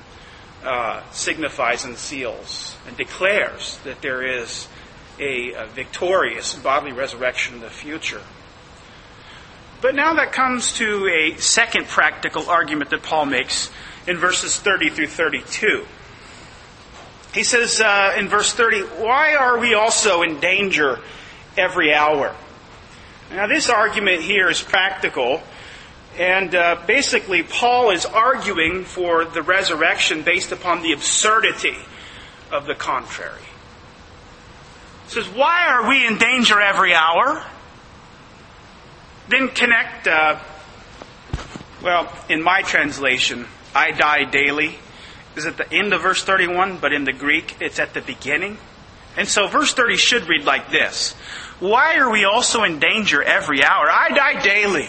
uh, 0.64 1.02
signifies 1.10 1.84
and 1.84 1.96
seals 1.96 2.76
and 2.86 2.96
declares 2.96 3.78
that 3.84 4.02
there 4.02 4.22
is 4.22 4.68
a, 5.18 5.52
a 5.54 5.66
victorious 5.66 6.54
bodily 6.54 6.92
resurrection 6.92 7.56
in 7.56 7.60
the 7.60 7.70
future. 7.70 8.22
But 9.80 9.94
now 9.94 10.14
that 10.14 10.32
comes 10.32 10.74
to 10.74 11.08
a 11.08 11.40
second 11.40 11.86
practical 11.88 12.48
argument 12.48 12.90
that 12.90 13.02
Paul 13.02 13.26
makes 13.26 13.70
in 14.06 14.18
verses 14.18 14.58
30 14.58 14.90
through 14.90 15.06
32. 15.06 15.86
He 17.32 17.44
says 17.44 17.80
uh, 17.80 18.14
in 18.18 18.28
verse 18.28 18.52
30, 18.52 18.80
Why 18.82 19.34
are 19.34 19.58
we 19.58 19.74
also 19.74 20.22
in 20.22 20.40
danger 20.40 20.98
every 21.56 21.94
hour? 21.94 22.34
Now, 23.30 23.46
this 23.46 23.70
argument 23.70 24.22
here 24.22 24.50
is 24.50 24.60
practical 24.60 25.42
and 26.18 26.54
uh, 26.54 26.82
basically, 26.86 27.42
Paul 27.42 27.90
is 27.90 28.04
arguing 28.04 28.84
for 28.84 29.24
the 29.24 29.42
resurrection 29.42 30.22
based 30.22 30.52
upon 30.52 30.82
the 30.82 30.92
absurdity 30.92 31.76
of 32.50 32.66
the 32.66 32.74
contrary. 32.74 33.40
He 35.04 35.10
says, 35.10 35.28
Why 35.28 35.68
are 35.68 35.88
we 35.88 36.06
in 36.06 36.18
danger 36.18 36.60
every 36.60 36.94
hour? 36.94 37.44
Then 39.28 39.48
connect, 39.48 40.08
uh, 40.08 40.40
well, 41.82 42.12
in 42.28 42.42
my 42.42 42.62
translation, 42.62 43.46
I 43.74 43.92
die 43.92 44.24
daily 44.24 44.78
is 45.40 45.46
at 45.46 45.56
the 45.56 45.72
end 45.72 45.92
of 45.92 46.02
verse 46.02 46.22
31, 46.22 46.78
but 46.78 46.92
in 46.92 47.04
the 47.04 47.12
Greek, 47.12 47.56
it's 47.60 47.78
at 47.78 47.94
the 47.94 48.00
beginning. 48.00 48.58
And 49.16 49.26
so 49.26 49.48
verse 49.48 49.72
30 49.72 49.96
should 49.96 50.28
read 50.28 50.44
like 50.44 50.70
this 50.70 51.12
Why 51.58 51.96
are 51.96 52.10
we 52.10 52.24
also 52.24 52.62
in 52.62 52.78
danger 52.78 53.22
every 53.22 53.64
hour? 53.64 53.90
I 53.90 54.10
die 54.10 54.42
daily. 54.42 54.88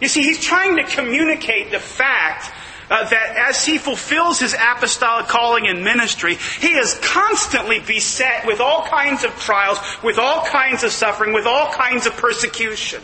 You 0.00 0.08
see, 0.08 0.22
he's 0.22 0.42
trying 0.42 0.76
to 0.76 0.84
communicate 0.84 1.70
the 1.70 1.78
fact 1.78 2.50
uh, 2.90 3.08
that 3.08 3.36
as 3.48 3.64
he 3.64 3.78
fulfills 3.78 4.40
his 4.40 4.54
apostolic 4.54 5.26
calling 5.26 5.68
and 5.68 5.84
ministry, 5.84 6.36
he 6.60 6.74
is 6.74 6.98
constantly 7.02 7.80
beset 7.80 8.46
with 8.46 8.60
all 8.60 8.86
kinds 8.86 9.24
of 9.24 9.30
trials, 9.38 9.78
with 10.02 10.18
all 10.18 10.44
kinds 10.46 10.82
of 10.82 10.90
suffering, 10.90 11.32
with 11.32 11.46
all 11.46 11.70
kinds 11.72 12.06
of 12.06 12.16
persecution. 12.16 13.02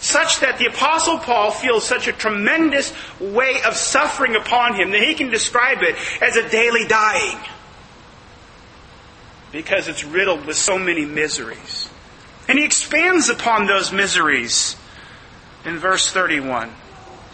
Such 0.00 0.40
that 0.40 0.58
the 0.58 0.66
Apostle 0.66 1.18
Paul 1.18 1.50
feels 1.50 1.84
such 1.84 2.06
a 2.06 2.12
tremendous 2.12 2.92
weight 3.20 3.64
of 3.66 3.74
suffering 3.74 4.36
upon 4.36 4.74
him 4.74 4.90
that 4.92 5.02
he 5.02 5.14
can 5.14 5.30
describe 5.30 5.78
it 5.82 5.96
as 6.22 6.36
a 6.36 6.48
daily 6.48 6.86
dying. 6.86 7.38
Because 9.50 9.88
it's 9.88 10.04
riddled 10.04 10.46
with 10.46 10.56
so 10.56 10.78
many 10.78 11.04
miseries. 11.04 11.88
And 12.48 12.58
he 12.58 12.64
expands 12.64 13.28
upon 13.28 13.66
those 13.66 13.92
miseries 13.92 14.76
in 15.64 15.78
verse 15.78 16.10
31. 16.10 16.70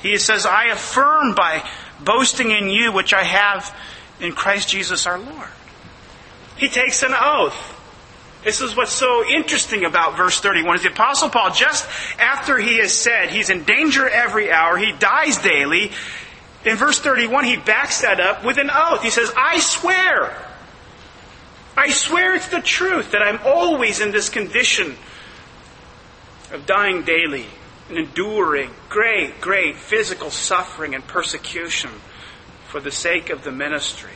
He 0.03 0.19
says, 0.19 0.47
I 0.47 0.67
affirm 0.67 1.35
by 1.35 1.69
boasting 2.01 2.51
in 2.51 2.69
you 2.69 2.93
which 2.93 3.15
I 3.15 3.25
have 3.25 3.75
in 4.21 4.33
Christ 4.33 4.69
Jesus 4.69 5.07
our 5.07 5.19
Lord. 5.19 5.49
He 6.57 6.69
takes 6.69 7.03
an 7.03 7.15
oath. 7.15 7.74
This 8.45 8.61
is 8.61 8.77
what's 8.77 8.93
so 8.93 9.27
interesting 9.27 9.85
about 9.85 10.19
verse 10.19 10.39
31 10.41 10.77
is 10.77 10.83
the 10.83 10.91
apostle 10.91 11.31
Paul, 11.31 11.51
just 11.53 11.89
after 12.19 12.59
he 12.59 12.77
has 12.79 12.93
said 12.93 13.31
he's 13.31 13.49
in 13.49 13.65
danger 13.65 14.07
every 14.07 14.53
hour, 14.53 14.77
he 14.77 14.93
dies 14.93 15.39
daily, 15.39 15.91
in 16.65 16.77
verse 16.77 17.01
31 17.01 17.45
he 17.45 17.57
backs 17.57 18.03
that 18.03 18.21
up 18.21 18.45
with 18.45 18.59
an 18.59 18.71
oath. 18.71 19.03
He 19.03 19.11
says, 19.11 19.33
I 19.35 19.59
swear, 19.61 20.37
I 21.77 21.89
swear 21.89 22.35
it's 22.35 22.49
the 22.49 22.61
truth 22.61 23.13
that 23.13 23.23
I'm 23.23 23.41
always 23.45 24.01
in 24.01 24.13
this 24.13 24.29
condition 24.29 24.97
of 26.53 26.67
dying 26.67 27.03
daily 27.03 27.47
and 27.89 27.99
enduring 27.99 28.71
great, 28.91 29.41
great 29.41 29.77
physical 29.77 30.31
suffering 30.31 30.95
and 30.95 31.07
persecution 31.07 31.91
for 32.69 32.81
the 32.81 32.91
sake 32.91 33.31
of 33.31 33.43
the 33.43 33.53
ministry. 33.53 34.11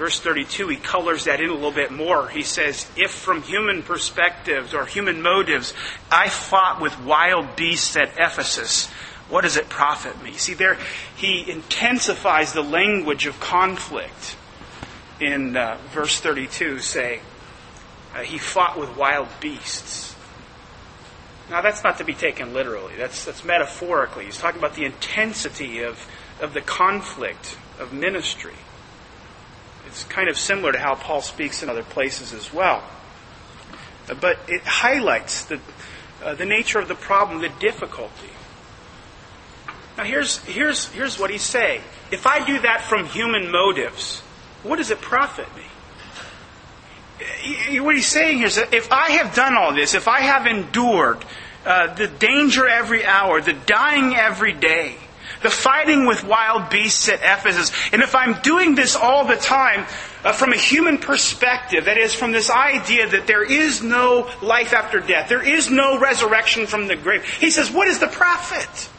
Verse 0.00 0.18
32, 0.18 0.68
he 0.68 0.76
colors 0.76 1.24
that 1.24 1.42
in 1.42 1.50
a 1.50 1.52
little 1.52 1.70
bit 1.70 1.90
more. 1.92 2.26
He 2.26 2.42
says, 2.42 2.90
If 2.96 3.10
from 3.10 3.42
human 3.42 3.82
perspectives 3.82 4.72
or 4.72 4.86
human 4.86 5.20
motives 5.20 5.74
I 6.10 6.30
fought 6.30 6.80
with 6.80 6.98
wild 7.02 7.54
beasts 7.54 7.98
at 7.98 8.14
Ephesus, 8.16 8.86
what 9.28 9.42
does 9.42 9.58
it 9.58 9.68
profit 9.68 10.22
me? 10.22 10.32
See, 10.32 10.54
there 10.54 10.78
he 11.16 11.50
intensifies 11.50 12.54
the 12.54 12.62
language 12.62 13.26
of 13.26 13.40
conflict 13.40 14.38
in 15.20 15.54
uh, 15.54 15.76
verse 15.90 16.18
32, 16.18 16.78
saying, 16.78 17.20
uh, 18.14 18.20
He 18.20 18.38
fought 18.38 18.80
with 18.80 18.96
wild 18.96 19.28
beasts. 19.38 20.16
Now, 21.50 21.60
that's 21.60 21.84
not 21.84 21.98
to 21.98 22.04
be 22.04 22.14
taken 22.14 22.54
literally. 22.54 22.94
That's, 22.96 23.26
that's 23.26 23.44
metaphorically. 23.44 24.24
He's 24.24 24.38
talking 24.38 24.60
about 24.60 24.76
the 24.76 24.86
intensity 24.86 25.82
of, 25.82 26.08
of 26.40 26.54
the 26.54 26.62
conflict 26.62 27.58
of 27.78 27.92
ministry. 27.92 28.54
It's 29.90 30.04
kind 30.04 30.28
of 30.28 30.38
similar 30.38 30.70
to 30.70 30.78
how 30.78 30.94
Paul 30.94 31.20
speaks 31.20 31.64
in 31.64 31.68
other 31.68 31.82
places 31.82 32.32
as 32.32 32.52
well. 32.52 32.80
But 34.20 34.38
it 34.46 34.62
highlights 34.62 35.46
the, 35.46 35.58
uh, 36.22 36.34
the 36.36 36.46
nature 36.46 36.78
of 36.78 36.86
the 36.86 36.94
problem, 36.94 37.40
the 37.40 37.48
difficulty. 37.58 38.30
Now, 39.98 40.04
here's, 40.04 40.38
here's, 40.44 40.86
here's 40.90 41.18
what 41.18 41.30
he's 41.30 41.42
saying. 41.42 41.82
If 42.12 42.24
I 42.24 42.46
do 42.46 42.60
that 42.60 42.82
from 42.82 43.06
human 43.06 43.50
motives, 43.50 44.20
what 44.62 44.76
does 44.76 44.92
it 44.92 45.00
profit 45.00 45.48
me? 45.56 45.64
what 47.80 47.96
he's 47.96 48.06
saying 48.06 48.38
here 48.38 48.46
is 48.46 48.56
that 48.56 48.72
if 48.72 48.92
I 48.92 49.10
have 49.12 49.34
done 49.34 49.56
all 49.56 49.74
this, 49.74 49.94
if 49.94 50.06
I 50.06 50.20
have 50.20 50.46
endured 50.46 51.18
uh, 51.66 51.92
the 51.94 52.06
danger 52.06 52.66
every 52.66 53.04
hour, 53.04 53.40
the 53.40 53.52
dying 53.52 54.14
every 54.14 54.52
day, 54.52 54.96
the 55.42 55.50
fighting 55.50 56.06
with 56.06 56.24
wild 56.24 56.70
beasts 56.70 57.08
at 57.08 57.20
Ephesus, 57.22 57.72
and 57.92 58.02
if 58.02 58.14
I'm 58.14 58.40
doing 58.42 58.74
this 58.74 58.96
all 58.96 59.24
the 59.24 59.36
time 59.36 59.86
uh, 60.24 60.32
from 60.32 60.52
a 60.52 60.56
human 60.56 60.98
perspective, 60.98 61.86
that 61.86 61.96
is, 61.96 62.14
from 62.14 62.32
this 62.32 62.50
idea 62.50 63.08
that 63.08 63.26
there 63.26 63.42
is 63.42 63.82
no 63.82 64.30
life 64.42 64.72
after 64.72 65.00
death, 65.00 65.28
there 65.28 65.46
is 65.46 65.70
no 65.70 65.98
resurrection 65.98 66.66
from 66.66 66.88
the 66.88 66.96
grave, 66.96 67.24
he 67.24 67.50
says, 67.50 67.70
what 67.70 67.88
is 67.88 67.98
the 67.98 68.08
profit? 68.08 68.90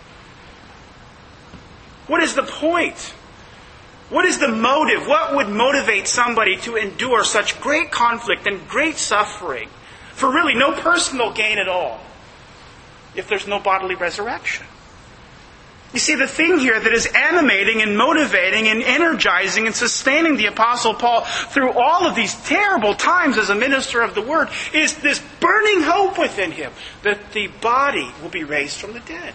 What 2.08 2.24
is 2.24 2.36
the 2.36 2.44
point? 2.44 3.14
What 4.10 4.26
is 4.26 4.40
the 4.40 4.50
motive? 4.50 5.08
What 5.08 5.36
would 5.36 5.48
motivate 5.48 6.08
somebody 6.08 6.58
to 6.58 6.76
endure 6.76 7.24
such 7.24 7.62
great 7.62 7.92
conflict 7.92 8.46
and 8.46 8.68
great 8.68 8.98
suffering 8.98 9.70
for 10.22 10.32
really 10.32 10.54
no 10.54 10.74
personal 10.74 11.32
gain 11.32 11.58
at 11.58 11.68
all 11.68 12.00
if 13.16 13.28
there's 13.28 13.48
no 13.48 13.60
bodily 13.60 13.96
resurrection. 13.96 14.66
You 15.94 16.00
see, 16.00 16.16
the 16.16 16.28
thing 16.28 16.58
here 16.58 16.80
that 16.80 16.94
is 16.94 17.06
animating 17.06 17.82
and 17.82 17.98
motivating 17.98 18.70
and 18.70 18.82
energizing 18.82 19.66
and 19.66 19.76
sustaining 19.76 20.38
the 20.38 20.46
Apostle 20.46 20.94
Paul 20.94 21.22
through 21.22 21.74
all 21.74 22.08
of 22.08 22.16
these 22.16 22.34
terrible 22.46 22.96
times 22.96 23.38
as 23.38 23.50
a 23.50 23.56
minister 23.56 24.02
of 24.02 24.16
the 24.16 24.22
Word 24.22 24.48
is 24.74 24.96
this 24.98 25.22
burning 25.42 25.82
hope 25.82 26.18
within 26.18 26.52
him 26.52 26.72
that 27.04 27.34
the 27.34 27.48
body 27.48 28.10
will 28.22 28.30
be 28.30 28.46
raised 28.46 28.80
from 28.80 28.94
the 28.94 29.02
dead. 29.02 29.34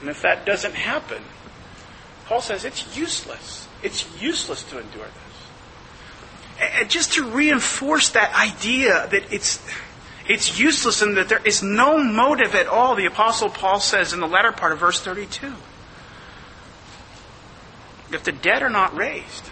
And 0.00 0.08
if 0.08 0.22
that 0.22 0.46
doesn't 0.46 0.74
happen, 0.74 1.22
Paul 2.26 2.40
says 2.40 2.64
it's 2.64 2.96
useless. 2.96 3.68
It's 3.82 4.06
useless 4.20 4.62
to 4.64 4.78
endure 4.78 5.04
this. 5.04 6.70
And 6.78 6.88
just 6.88 7.14
to 7.14 7.24
reinforce 7.24 8.10
that 8.10 8.34
idea 8.34 9.06
that 9.10 9.32
it's 9.32 9.60
it's 10.26 10.58
useless 10.58 11.02
and 11.02 11.16
that 11.16 11.28
there 11.28 11.42
is 11.44 11.62
no 11.62 11.98
motive 11.98 12.54
at 12.54 12.66
all, 12.66 12.94
the 12.94 13.06
Apostle 13.06 13.50
Paul 13.50 13.80
says 13.80 14.12
in 14.12 14.20
the 14.20 14.26
latter 14.26 14.52
part 14.52 14.72
of 14.72 14.78
verse 14.78 15.00
32. 15.00 15.52
If 18.12 18.24
the 18.24 18.32
dead 18.32 18.62
are 18.62 18.70
not 18.70 18.96
raised, 18.96 19.50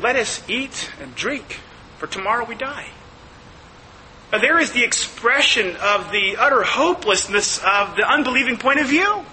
let 0.00 0.16
us 0.16 0.42
eat 0.48 0.90
and 1.00 1.14
drink, 1.14 1.58
for 1.98 2.06
tomorrow 2.06 2.44
we 2.44 2.54
die. 2.54 2.90
There 4.30 4.58
is 4.58 4.72
the 4.72 4.84
expression 4.84 5.76
of 5.76 6.10
the 6.10 6.36
utter 6.38 6.62
hopelessness 6.62 7.58
of 7.58 7.96
the 7.96 8.06
unbelieving 8.06 8.58
point 8.58 8.80
of 8.80 8.88
view. 8.88 9.24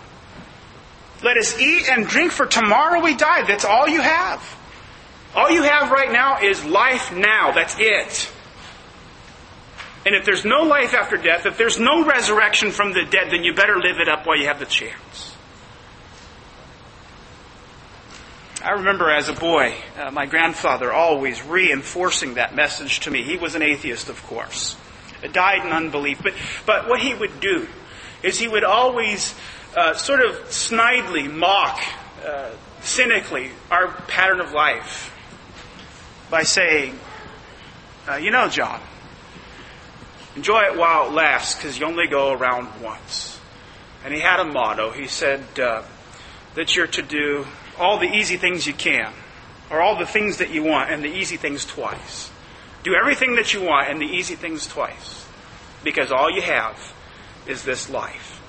Let 1.24 1.38
us 1.38 1.60
eat 1.60 1.90
and 1.90 2.08
drink, 2.08 2.32
for 2.32 2.46
tomorrow 2.46 3.02
we 3.02 3.16
die. 3.16 3.44
That's 3.46 3.66
all 3.66 3.88
you 3.88 4.02
have. 4.02 4.58
All 5.36 5.50
you 5.50 5.64
have 5.64 5.92
right 5.92 6.12
now 6.12 6.42
is 6.42 6.64
life 6.64 7.14
now. 7.14 7.52
That's 7.52 7.76
it. 7.80 8.32
And 10.06 10.16
if 10.16 10.26
there's 10.26 10.44
no 10.44 10.64
life 10.64 10.94
after 10.94 11.16
death, 11.16 11.46
if 11.46 11.58
there's 11.58 11.80
no 11.80 12.06
resurrection 12.06 12.72
from 12.72 12.92
the 12.92 13.04
dead, 13.06 13.32
then 13.32 13.44
you 13.44 13.54
better 13.54 13.78
live 13.78 14.00
it 14.00 14.10
up 14.10 14.26
while 14.26 14.38
you 14.38 14.48
have 14.48 14.60
the 14.60 14.66
chance. 14.66 15.36
I 18.62 18.72
remember 18.72 19.12
as 19.12 19.28
a 19.28 19.34
boy, 19.34 19.76
uh, 20.00 20.12
my 20.12 20.26
grandfather 20.26 20.92
always 20.94 21.44
reinforcing 21.44 22.36
that 22.36 22.56
message 22.56 23.02
to 23.02 23.12
me. 23.12 23.24
He 23.24 23.36
was 23.36 23.56
an 23.56 23.62
atheist, 23.62 24.08
of 24.08 24.22
course. 24.24 24.78
Died 25.32 25.66
in 25.66 25.72
unbelief. 25.72 26.22
But, 26.24 26.34
but 26.66 26.88
what 26.88 27.02
he 27.02 27.14
would 27.14 27.40
do 27.40 27.68
is 28.24 28.40
he 28.40 28.48
would 28.48 28.64
always 28.64 29.36
uh, 29.76 29.94
sort 29.94 30.22
of 30.22 30.36
snidely 30.50 31.30
mock, 31.30 31.82
uh, 32.26 32.52
cynically, 32.82 33.52
our 33.70 33.88
pattern 34.08 34.40
of 34.40 34.54
life 34.54 35.14
by 36.30 36.44
saying, 36.44 36.98
uh, 38.10 38.16
You 38.16 38.32
know, 38.32 38.48
John, 38.48 38.82
Enjoy 40.36 40.62
it 40.62 40.78
while 40.78 41.08
it 41.08 41.14
lasts 41.14 41.56
because 41.56 41.80
you 41.80 41.86
only 41.86 42.08
go 42.08 42.32
around 42.34 42.82
once. 42.82 43.40
And 44.04 44.14
he 44.14 44.20
had 44.20 44.40
a 44.40 44.44
motto. 44.44 44.92
He 44.92 45.08
said 45.08 45.44
uh, 45.60 45.84
that 46.56 46.76
you're 46.76 46.88
to 46.88 47.02
do 47.02 47.46
all 47.78 48.00
the 48.00 48.12
easy 48.12 48.38
things 48.38 48.68
you 48.68 48.74
can, 48.74 49.14
or 49.70 49.82
all 49.82 49.98
the 49.98 50.06
things 50.06 50.38
that 50.38 50.50
you 50.50 50.64
want, 50.64 50.92
and 50.92 51.04
the 51.04 51.08
easy 51.08 51.38
things 51.38 51.66
twice. 51.66 52.30
Do 52.84 52.96
everything 52.96 53.36
that 53.36 53.54
you 53.54 53.62
want 53.62 53.90
and 53.90 54.02
the 54.02 54.06
easy 54.06 54.36
things 54.36 54.68
twice. 54.68 55.26
Because 55.84 56.12
all 56.12 56.30
you 56.30 56.42
have 56.42 56.94
is 57.48 57.64
this 57.64 57.90
life. 57.90 58.42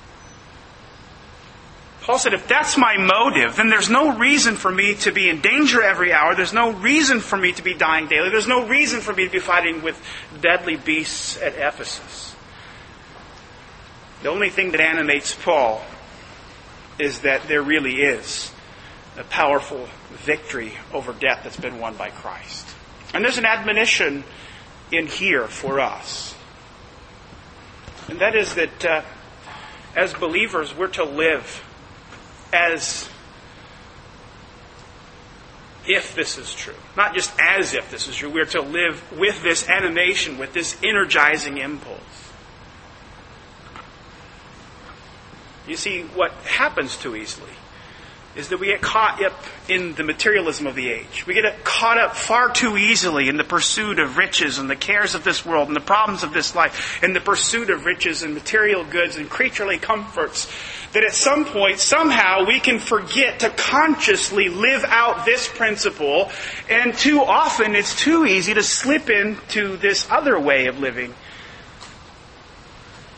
Paul 2.01 2.19
said, 2.19 2.33
if 2.33 2.47
that's 2.47 2.77
my 2.77 2.97
motive, 2.97 3.55
then 3.55 3.69
there's 3.69 3.89
no 3.89 4.15
reason 4.15 4.55
for 4.55 4.71
me 4.71 4.93
to 4.95 5.11
be 5.11 5.27
in 5.27 5.41
danger 5.41 5.81
every 5.81 6.13
hour. 6.13 6.35
There's 6.35 6.53
no 6.53 6.71
reason 6.71 7.19
for 7.19 7.35
me 7.35 7.51
to 7.53 7.63
be 7.63 7.73
dying 7.73 8.07
daily. 8.07 8.29
There's 8.29 8.47
no 8.47 8.67
reason 8.67 9.01
for 9.01 9.11
me 9.11 9.25
to 9.25 9.31
be 9.31 9.39
fighting 9.39 9.81
with 9.81 9.99
deadly 10.41 10.75
beasts 10.75 11.41
at 11.41 11.55
Ephesus. 11.55 12.35
The 14.23 14.29
only 14.29 14.49
thing 14.49 14.71
that 14.71 14.81
animates 14.81 15.35
Paul 15.35 15.83
is 16.97 17.19
that 17.19 17.47
there 17.47 17.61
really 17.61 18.01
is 18.01 18.51
a 19.17 19.23
powerful 19.23 19.87
victory 20.11 20.73
over 20.93 21.13
death 21.13 21.41
that's 21.43 21.57
been 21.57 21.79
won 21.79 21.95
by 21.95 22.09
Christ. 22.09 22.67
And 23.13 23.23
there's 23.23 23.37
an 23.37 23.45
admonition 23.45 24.23
in 24.91 25.07
here 25.07 25.47
for 25.47 25.79
us. 25.79 26.35
And 28.07 28.19
that 28.19 28.35
is 28.35 28.55
that 28.55 28.85
uh, 28.85 29.01
as 29.95 30.13
believers, 30.13 30.75
we're 30.75 30.87
to 30.87 31.03
live 31.03 31.63
as 32.53 33.09
if 35.87 36.15
this 36.15 36.37
is 36.37 36.53
true. 36.53 36.75
Not 36.95 37.13
just 37.13 37.31
as 37.39 37.73
if 37.73 37.89
this 37.91 38.07
is 38.07 38.15
true. 38.15 38.29
We're 38.29 38.45
to 38.45 38.61
live 38.61 39.03
with 39.17 39.41
this 39.43 39.67
animation, 39.69 40.37
with 40.37 40.53
this 40.53 40.77
energizing 40.83 41.57
impulse. 41.57 41.99
You 45.67 45.75
see, 45.75 46.03
what 46.03 46.31
happens 46.43 46.95
too 46.95 47.15
easily 47.15 47.49
is 48.35 48.49
that 48.49 48.59
we 48.59 48.67
get 48.67 48.81
caught 48.81 49.23
up 49.23 49.33
in 49.69 49.95
the 49.95 50.03
materialism 50.03 50.67
of 50.67 50.75
the 50.75 50.89
age. 50.89 51.25
We 51.25 51.33
get 51.33 51.63
caught 51.63 51.97
up 51.97 52.15
far 52.15 52.49
too 52.49 52.77
easily 52.77 53.29
in 53.29 53.37
the 53.37 53.45
pursuit 53.45 53.97
of 53.97 54.17
riches 54.17 54.57
and 54.57 54.69
the 54.69 54.75
cares 54.75 55.15
of 55.15 55.23
this 55.23 55.45
world 55.45 55.67
and 55.67 55.75
the 55.75 55.81
problems 55.81 56.23
of 56.23 56.33
this 56.33 56.53
life, 56.53 57.01
in 57.01 57.13
the 57.13 57.21
pursuit 57.21 57.69
of 57.69 57.85
riches 57.85 58.23
and 58.23 58.33
material 58.33 58.83
goods 58.83 59.15
and 59.15 59.29
creaturely 59.29 59.77
comforts 59.77 60.51
that 60.95 61.03
at 61.03 61.13
some 61.13 61.43
point, 61.43 61.77
somehow, 61.77 62.45
we 62.45 62.57
can 62.57 62.79
forget 62.79 63.41
to 63.41 63.49
consciously 63.49 64.47
live 64.47 64.85
out 64.85 65.25
this 65.25 65.45
principle, 65.45 66.31
and 66.69 66.93
too 66.97 67.21
often 67.21 67.75
it's 67.75 67.99
too 67.99 68.25
easy 68.25 68.53
to 68.53 68.63
slip 68.63 69.09
into 69.09 69.75
this 69.75 70.09
other 70.09 70.39
way 70.39 70.67
of 70.67 70.79
living 70.79 71.13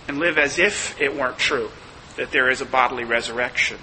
and 0.07 0.17
live 0.17 0.39
as 0.39 0.57
if 0.57 0.99
it 0.99 1.15
weren't 1.15 1.37
true, 1.37 1.69
that 2.15 2.31
there 2.31 2.49
is 2.49 2.61
a 2.61 2.65
bodily 2.65 3.03
resurrection. 3.03 3.77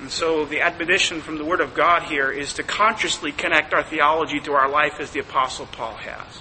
And 0.00 0.10
so 0.10 0.46
the 0.46 0.62
admonition 0.62 1.20
from 1.20 1.36
the 1.36 1.44
Word 1.44 1.60
of 1.60 1.74
God 1.74 2.04
here 2.04 2.30
is 2.30 2.54
to 2.54 2.62
consciously 2.62 3.30
connect 3.30 3.74
our 3.74 3.82
theology 3.82 4.40
to 4.40 4.52
our 4.52 4.70
life 4.70 4.94
as 5.00 5.10
the 5.10 5.20
Apostle 5.20 5.66
Paul 5.66 5.96
has. 5.96 6.40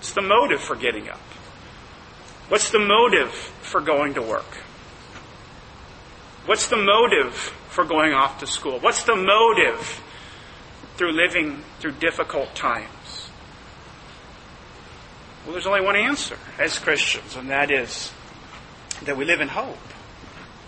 It's 0.00 0.12
the 0.12 0.20
motive 0.20 0.60
for 0.60 0.74
getting 0.74 1.08
up. 1.08 1.20
What's 2.52 2.68
the 2.68 2.80
motive 2.80 3.32
for 3.32 3.80
going 3.80 4.12
to 4.12 4.20
work? 4.20 4.58
What's 6.44 6.66
the 6.66 6.76
motive 6.76 7.32
for 7.70 7.82
going 7.82 8.12
off 8.12 8.40
to 8.40 8.46
school? 8.46 8.78
What's 8.78 9.04
the 9.04 9.16
motive 9.16 10.02
through 10.98 11.12
living 11.12 11.64
through 11.80 11.92
difficult 11.92 12.54
times? 12.54 13.30
Well, 15.46 15.54
there's 15.54 15.66
only 15.66 15.80
one 15.80 15.96
answer 15.96 16.36
as 16.58 16.78
Christians, 16.78 17.36
and 17.36 17.48
that 17.48 17.70
is 17.70 18.12
that 19.04 19.16
we 19.16 19.24
live 19.24 19.40
in 19.40 19.48
hope. 19.48 19.78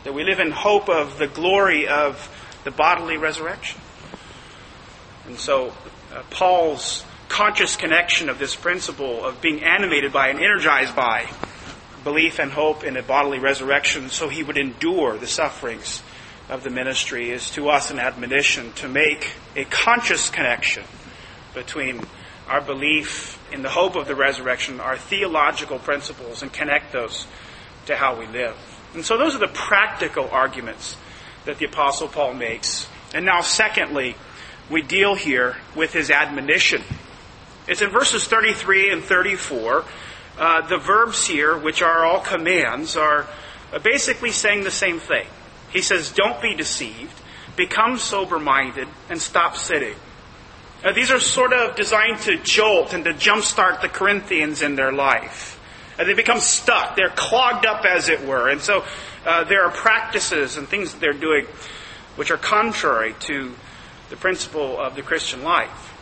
That 0.05 0.15
we 0.15 0.25
live 0.25 0.41
in 0.41 0.53
hope 0.53 0.89
of 0.89 1.19
the 1.19 1.27
glory 1.27 1.87
of 1.87 2.31
the 2.65 2.71
bodily 2.71 3.19
resurrection. 3.19 3.79
And 5.27 5.39
so, 5.39 5.75
uh, 6.15 6.23
Paul's 6.31 7.05
conscious 7.29 7.77
connection 7.77 8.31
of 8.31 8.39
this 8.39 8.57
principle 8.57 9.23
of 9.23 9.43
being 9.43 9.63
animated 9.63 10.15
by 10.15 10.29
and 10.29 10.39
energized 10.39 10.97
by 10.97 11.29
belief 12.05 12.39
and 12.39 12.53
hope 12.53 12.85
in 12.85 12.97
a 12.97 13.03
bodily 13.03 13.39
resurrection 13.39 14.11
so 14.11 14.29
he 14.29 14.43
would 14.43 14.59
endure 14.59 15.17
the 15.17 15.27
sufferings 15.27 16.03
of 16.49 16.63
the 16.63 16.71
ministry 16.71 17.31
is 17.31 17.51
to 17.51 17.71
us 17.71 17.91
an 17.91 17.99
admonition 17.99 18.73
to 18.75 18.87
make 18.87 19.33
a 19.57 19.65
conscious 19.65 20.29
connection 20.29 20.85
between 21.55 22.01
our 22.47 22.61
belief 22.61 23.41
in 23.53 23.63
the 23.63 23.71
hope 23.71 23.97
of 23.97 24.07
the 24.07 24.15
resurrection, 24.15 24.81
our 24.81 24.99
theological 24.99 25.79
principles, 25.79 26.43
and 26.43 26.53
connect 26.53 26.93
those 26.93 27.27
to 27.87 27.97
how 27.97 28.19
we 28.19 28.27
live. 28.27 28.57
And 28.95 29.05
so 29.05 29.17
those 29.17 29.35
are 29.35 29.39
the 29.39 29.49
practical 29.49 30.29
arguments 30.29 30.97
that 31.47 31.59
the 31.59 31.65
Apostle 31.65 32.09
Paul 32.09 32.35
makes. 32.35 32.87
And 33.15 33.25
now, 33.25 33.41
secondly, 33.41 34.17
we 34.71 34.83
deal 34.83 35.15
here 35.15 35.57
with 35.75 35.93
his 35.93 36.11
admonition. 36.11 36.83
It's 37.67 37.81
in 37.81 37.91
verses 37.91 38.27
33 38.27 38.93
and 38.93 39.03
34 39.03 39.85
uh, 40.39 40.67
the 40.69 40.79
verbs 40.79 41.27
here, 41.27 41.57
which 41.57 41.83
are 41.83 42.05
all 42.05 42.21
commands, 42.21 42.97
are 42.97 43.27
basically 43.83 44.31
saying 44.31 44.65
the 44.65 44.71
same 44.71 45.01
thing. 45.01 45.27
He 45.71 45.83
says, 45.83 46.11
Don't 46.11 46.41
be 46.41 46.55
deceived, 46.55 47.21
become 47.57 47.99
sober 47.99 48.39
minded, 48.39 48.89
and 49.09 49.21
stop 49.21 49.57
sitting. 49.57 49.97
These 50.95 51.11
are 51.11 51.21
sort 51.21 51.55
of 51.55 51.77
designed 51.77 52.21
to 52.23 52.37
jolt 52.37 52.93
and 52.93 53.05
to 53.05 53.15
jumpstart 53.15 53.81
the 53.81 53.89
Corinthians 53.89 54.61
in 54.61 54.77
their 54.77 54.93
life. 54.93 55.59
Uh, 55.99 56.05
they 56.05 56.13
become 56.13 56.41
stuck. 56.41 56.95
They're 56.97 57.09
clogged 57.09 57.65
up, 57.65 57.85
as 57.87 58.09
it 58.09 58.23
were. 58.27 58.51
And 58.51 58.61
so 58.61 58.85
uh, 59.25 59.45
there 59.45 59.65
are 59.65 59.71
practices 59.71 60.59
and 60.59 60.69
things 60.69 60.93
that 60.93 61.01
they're 61.01 61.13
doing 61.13 61.47
which 62.17 62.31
are 62.31 62.37
contrary 62.37 63.15
to 63.21 63.55
the 64.11 64.17
principle 64.17 64.79
of 64.79 64.95
the 64.95 65.03
Christian 65.03 65.43
life. 65.43 65.93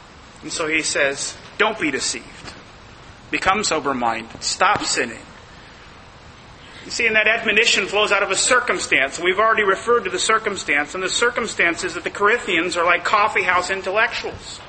And 0.43 0.53
so 0.53 0.67
he 0.67 0.83
says, 0.83 1.37
Don't 1.59 1.79
be 1.79 1.91
deceived. 1.91 2.52
Become 3.33 3.65
sober 3.65 3.95
minded. 3.95 4.43
Stop 4.43 4.85
sinning. 4.85 5.19
You 6.85 6.91
see, 6.91 7.07
and 7.07 7.17
that 7.17 7.27
admonition 7.27 7.87
flows 7.87 8.13
out 8.13 8.23
of 8.23 8.31
a 8.31 8.37
circumstance. 8.37 9.19
We've 9.19 9.39
already 9.39 9.63
referred 9.63 10.05
to 10.05 10.11
the 10.11 10.19
circumstance, 10.19 10.95
and 10.95 11.03
the 11.03 11.09
circumstance 11.09 11.83
is 11.83 11.95
that 11.95 12.05
the 12.05 12.11
Corinthians 12.11 12.77
are 12.77 12.85
like 12.85 13.05
coffeehouse 13.05 13.71
intellectuals. 13.71 14.61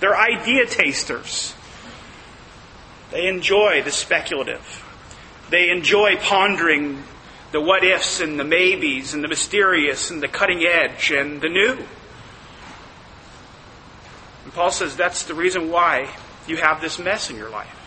They're 0.00 0.16
idea 0.16 0.66
tasters. 0.66 1.54
They 3.12 3.28
enjoy 3.28 3.82
the 3.82 3.92
speculative. 3.92 4.84
They 5.50 5.70
enjoy 5.70 6.16
pondering 6.16 7.04
the 7.52 7.60
what 7.60 7.84
ifs 7.84 8.20
and 8.20 8.40
the 8.40 8.44
maybes 8.44 9.14
and 9.14 9.22
the 9.22 9.28
mysterious 9.28 10.10
and 10.10 10.20
the 10.22 10.28
cutting 10.28 10.64
edge 10.64 11.10
and 11.10 11.40
the 11.40 11.48
new. 11.48 11.78
And 14.44 14.52
Paul 14.52 14.72
says 14.72 14.96
that's 14.96 15.24
the 15.24 15.34
reason 15.34 15.70
why 15.70 16.12
you 16.48 16.56
have 16.56 16.80
this 16.80 16.98
mess 16.98 17.30
in 17.30 17.36
your 17.36 17.50
life. 17.50 17.79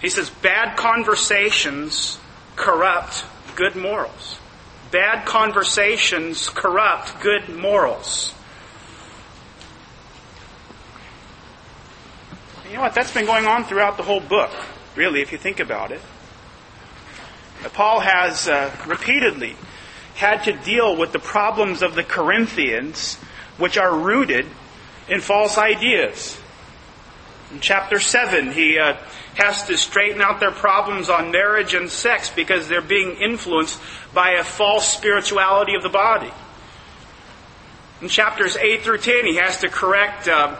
He 0.00 0.08
says 0.08 0.30
bad 0.30 0.76
conversations 0.76 2.18
corrupt 2.54 3.24
good 3.54 3.76
morals. 3.76 4.38
Bad 4.90 5.26
conversations 5.26 6.48
corrupt 6.48 7.20
good 7.20 7.48
morals. 7.48 8.34
You 12.68 12.74
know 12.74 12.80
what? 12.82 12.94
That's 12.94 13.12
been 13.12 13.26
going 13.26 13.46
on 13.46 13.64
throughout 13.64 13.96
the 13.96 14.02
whole 14.02 14.20
book, 14.20 14.50
really, 14.96 15.22
if 15.22 15.32
you 15.32 15.38
think 15.38 15.60
about 15.60 15.92
it. 15.92 16.00
Paul 17.72 18.00
has 18.00 18.48
uh, 18.48 18.70
repeatedly 18.86 19.56
had 20.14 20.44
to 20.44 20.52
deal 20.52 20.96
with 20.96 21.12
the 21.12 21.18
problems 21.18 21.82
of 21.82 21.94
the 21.94 22.02
Corinthians, 22.02 23.16
which 23.58 23.76
are 23.76 23.94
rooted 23.94 24.46
in 25.08 25.20
false 25.20 25.58
ideas. 25.58 26.38
In 27.52 27.60
chapter 27.60 28.00
7, 28.00 28.50
he 28.52 28.78
uh, 28.78 28.96
has 29.36 29.66
to 29.66 29.76
straighten 29.76 30.20
out 30.20 30.40
their 30.40 30.50
problems 30.50 31.08
on 31.08 31.30
marriage 31.30 31.74
and 31.74 31.88
sex 31.88 32.30
because 32.30 32.68
they're 32.68 32.80
being 32.80 33.16
influenced 33.16 33.80
by 34.12 34.32
a 34.32 34.44
false 34.44 34.88
spirituality 34.88 35.74
of 35.74 35.82
the 35.82 35.88
body. 35.88 36.32
In 38.02 38.08
chapters 38.08 38.56
8 38.56 38.82
through 38.82 38.98
10, 38.98 39.26
he 39.26 39.36
has 39.36 39.60
to 39.60 39.68
correct 39.68 40.28
uh, 40.28 40.56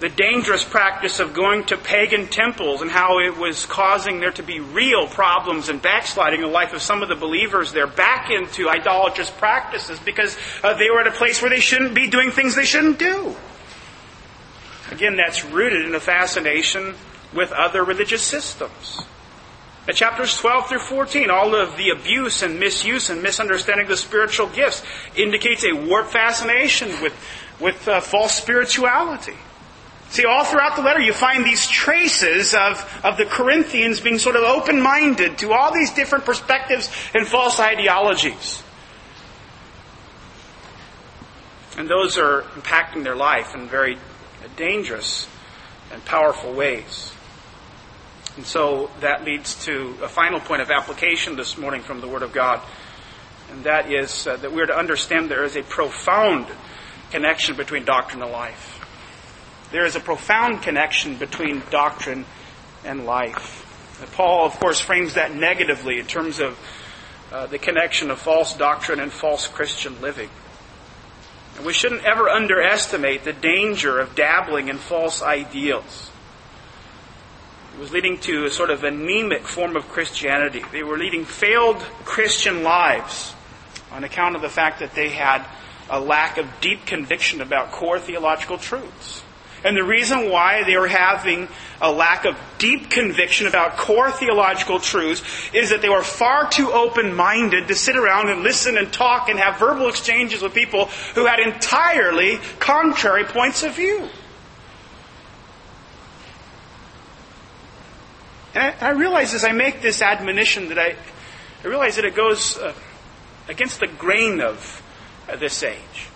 the 0.00 0.08
dangerous 0.08 0.64
practice 0.64 1.18
of 1.18 1.34
going 1.34 1.64
to 1.64 1.76
pagan 1.76 2.28
temples 2.28 2.82
and 2.82 2.90
how 2.90 3.18
it 3.18 3.36
was 3.36 3.66
causing 3.66 4.20
there 4.20 4.30
to 4.30 4.42
be 4.44 4.60
real 4.60 5.08
problems 5.08 5.68
and 5.68 5.82
backsliding 5.82 6.40
in 6.40 6.46
the 6.46 6.52
life 6.52 6.72
of 6.72 6.80
some 6.80 7.02
of 7.02 7.08
the 7.08 7.16
believers 7.16 7.72
there 7.72 7.88
back 7.88 8.30
into 8.30 8.68
idolatrous 8.68 9.30
practices 9.30 9.98
because 9.98 10.36
uh, 10.62 10.72
they 10.74 10.88
were 10.88 11.00
at 11.00 11.08
a 11.08 11.12
place 11.12 11.42
where 11.42 11.50
they 11.50 11.60
shouldn't 11.60 11.94
be 11.94 12.08
doing 12.08 12.30
things 12.30 12.54
they 12.54 12.64
shouldn't 12.64 12.98
do. 12.98 13.34
Again, 14.98 15.14
that's 15.14 15.44
rooted 15.44 15.86
in 15.86 15.94
a 15.94 16.00
fascination 16.00 16.96
with 17.32 17.52
other 17.52 17.84
religious 17.84 18.20
systems. 18.20 18.98
At 19.86 19.94
chapters 19.94 20.36
12 20.36 20.68
through 20.68 20.80
14, 20.80 21.30
all 21.30 21.54
of 21.54 21.76
the 21.76 21.90
abuse 21.90 22.42
and 22.42 22.58
misuse 22.58 23.08
and 23.08 23.22
misunderstanding 23.22 23.84
of 23.84 23.90
the 23.90 23.96
spiritual 23.96 24.48
gifts 24.48 24.82
indicates 25.14 25.64
a 25.64 25.72
warped 25.72 26.10
fascination 26.10 26.88
with, 27.00 27.14
with 27.60 27.86
uh, 27.86 28.00
false 28.00 28.34
spirituality. 28.34 29.36
See, 30.10 30.24
all 30.24 30.42
throughout 30.42 30.74
the 30.74 30.82
letter, 30.82 30.98
you 30.98 31.12
find 31.12 31.44
these 31.44 31.68
traces 31.68 32.52
of, 32.52 33.00
of 33.04 33.18
the 33.18 33.24
Corinthians 33.24 34.00
being 34.00 34.18
sort 34.18 34.34
of 34.34 34.42
open 34.42 34.80
minded 34.80 35.38
to 35.38 35.52
all 35.52 35.72
these 35.72 35.92
different 35.92 36.24
perspectives 36.24 36.90
and 37.14 37.24
false 37.24 37.60
ideologies. 37.60 38.64
And 41.76 41.88
those 41.88 42.18
are 42.18 42.42
impacting 42.56 43.04
their 43.04 43.14
life 43.14 43.54
in 43.54 43.68
very 43.68 43.96
dangerous 44.58 45.26
and 45.90 46.04
powerful 46.04 46.52
ways. 46.52 47.14
And 48.36 48.44
so 48.44 48.90
that 49.00 49.24
leads 49.24 49.64
to 49.64 49.96
a 50.02 50.08
final 50.08 50.38
point 50.40 50.60
of 50.60 50.70
application 50.70 51.36
this 51.36 51.56
morning 51.56 51.80
from 51.80 52.00
the 52.00 52.08
Word 52.08 52.22
of 52.22 52.32
God. 52.32 52.60
And 53.50 53.64
that 53.64 53.90
is 53.90 54.26
uh, 54.26 54.36
that 54.36 54.52
we're 54.52 54.66
to 54.66 54.76
understand 54.76 55.30
there 55.30 55.44
is 55.44 55.56
a 55.56 55.62
profound 55.62 56.46
connection 57.10 57.56
between 57.56 57.84
doctrine 57.84 58.22
and 58.22 58.30
life. 58.30 58.74
There 59.72 59.86
is 59.86 59.96
a 59.96 60.00
profound 60.00 60.62
connection 60.62 61.16
between 61.16 61.62
doctrine 61.70 62.26
and 62.84 63.06
life. 63.06 63.64
Paul, 64.12 64.46
of 64.46 64.52
course, 64.60 64.80
frames 64.80 65.14
that 65.14 65.34
negatively 65.34 65.98
in 65.98 66.06
terms 66.06 66.40
of 66.40 66.58
uh, 67.32 67.46
the 67.46 67.58
connection 67.58 68.10
of 68.10 68.18
false 68.18 68.56
doctrine 68.56 69.00
and 69.00 69.12
false 69.12 69.48
Christian 69.48 70.00
living. 70.00 70.30
And 71.58 71.66
we 71.66 71.72
shouldn't 71.72 72.04
ever 72.04 72.28
underestimate 72.28 73.24
the 73.24 73.32
danger 73.32 73.98
of 73.98 74.14
dabbling 74.14 74.68
in 74.68 74.78
false 74.78 75.22
ideals. 75.22 76.08
It 77.74 77.80
was 77.80 77.90
leading 77.90 78.18
to 78.18 78.44
a 78.44 78.50
sort 78.50 78.70
of 78.70 78.84
anemic 78.84 79.42
form 79.42 79.74
of 79.74 79.88
Christianity. 79.88 80.62
They 80.70 80.84
were 80.84 80.96
leading 80.96 81.24
failed 81.24 81.78
Christian 82.04 82.62
lives 82.62 83.34
on 83.90 84.04
account 84.04 84.36
of 84.36 84.42
the 84.42 84.48
fact 84.48 84.78
that 84.78 84.94
they 84.94 85.08
had 85.08 85.44
a 85.90 85.98
lack 85.98 86.38
of 86.38 86.46
deep 86.60 86.86
conviction 86.86 87.40
about 87.40 87.72
core 87.72 87.98
theological 87.98 88.58
truths. 88.58 89.24
And 89.64 89.76
the 89.76 89.84
reason 89.84 90.30
why 90.30 90.62
they 90.64 90.76
were 90.76 90.88
having 90.88 91.48
a 91.80 91.90
lack 91.90 92.24
of 92.24 92.36
deep 92.58 92.90
conviction 92.90 93.46
about 93.46 93.76
core 93.76 94.10
theological 94.10 94.78
truths 94.78 95.22
is 95.52 95.70
that 95.70 95.82
they 95.82 95.88
were 95.88 96.02
far 96.02 96.48
too 96.48 96.70
open 96.72 97.14
minded 97.14 97.68
to 97.68 97.74
sit 97.74 97.96
around 97.96 98.28
and 98.28 98.42
listen 98.42 98.76
and 98.76 98.92
talk 98.92 99.28
and 99.28 99.38
have 99.38 99.58
verbal 99.58 99.88
exchanges 99.88 100.42
with 100.42 100.54
people 100.54 100.86
who 101.14 101.26
had 101.26 101.40
entirely 101.40 102.38
contrary 102.58 103.24
points 103.24 103.62
of 103.62 103.74
view. 103.74 104.08
And 108.54 108.74
I, 108.80 108.88
I 108.88 108.90
realize 108.90 109.34
as 109.34 109.44
I 109.44 109.52
make 109.52 109.82
this 109.82 110.02
admonition 110.02 110.68
that 110.68 110.78
I, 110.78 110.96
I 111.62 111.66
realize 111.66 111.96
that 111.96 112.04
it 112.04 112.14
goes 112.14 112.58
uh, 112.58 112.74
against 113.48 113.80
the 113.80 113.86
grain 113.86 114.40
of 114.40 114.82
uh, 115.28 115.36
this 115.36 115.62
age. 115.62 116.08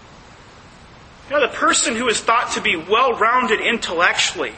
You 1.29 1.37
know, 1.37 1.41
the 1.41 1.55
person 1.55 1.97
who 1.97 2.09
is 2.09 2.21
thought 2.21 2.53
to 2.53 2.61
be 2.61 2.77
well 2.77 3.13
rounded 3.19 3.61
intellectually, 3.61 4.55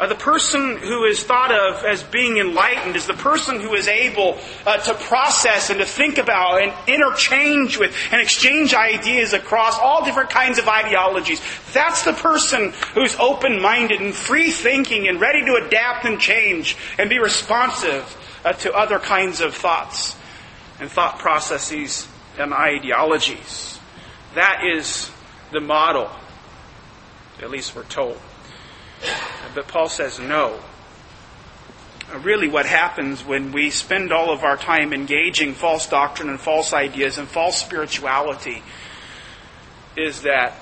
uh, 0.00 0.06
the 0.06 0.14
person 0.14 0.78
who 0.78 1.04
is 1.04 1.22
thought 1.22 1.52
of 1.52 1.84
as 1.84 2.02
being 2.02 2.38
enlightened 2.38 2.96
is 2.96 3.06
the 3.06 3.14
person 3.14 3.60
who 3.60 3.74
is 3.74 3.86
able 3.86 4.38
uh, 4.66 4.78
to 4.78 4.94
process 4.94 5.70
and 5.70 5.78
to 5.78 5.86
think 5.86 6.18
about 6.18 6.60
and 6.60 6.72
interchange 6.88 7.78
with 7.78 7.94
and 8.10 8.20
exchange 8.20 8.74
ideas 8.74 9.32
across 9.32 9.78
all 9.78 10.04
different 10.04 10.30
kinds 10.30 10.58
of 10.58 10.66
ideologies. 10.66 11.40
That's 11.72 12.04
the 12.04 12.14
person 12.14 12.72
who's 12.94 13.14
open 13.16 13.62
minded 13.62 14.00
and 14.00 14.14
free 14.14 14.50
thinking 14.50 15.08
and 15.08 15.20
ready 15.20 15.44
to 15.44 15.54
adapt 15.54 16.04
and 16.04 16.18
change 16.18 16.76
and 16.98 17.08
be 17.08 17.18
responsive 17.18 18.16
uh, 18.44 18.54
to 18.54 18.72
other 18.72 18.98
kinds 18.98 19.40
of 19.40 19.54
thoughts 19.54 20.16
and 20.80 20.90
thought 20.90 21.18
processes 21.18 22.08
and 22.38 22.52
ideologies. 22.52 23.78
That 24.34 24.64
is 24.64 25.12
the 25.52 25.60
model. 25.60 26.10
At 27.40 27.50
least 27.50 27.76
we're 27.76 27.84
told. 27.84 28.18
But 29.54 29.68
Paul 29.68 29.88
says 29.88 30.18
no. 30.18 30.58
Uh, 32.12 32.18
really, 32.18 32.48
what 32.48 32.66
happens 32.66 33.24
when 33.24 33.52
we 33.52 33.70
spend 33.70 34.12
all 34.12 34.30
of 34.30 34.44
our 34.44 34.56
time 34.56 34.92
engaging 34.92 35.54
false 35.54 35.88
doctrine 35.88 36.28
and 36.28 36.40
false 36.40 36.72
ideas 36.72 37.18
and 37.18 37.28
false 37.28 37.56
spirituality 37.56 38.62
is 39.96 40.22
that 40.22 40.54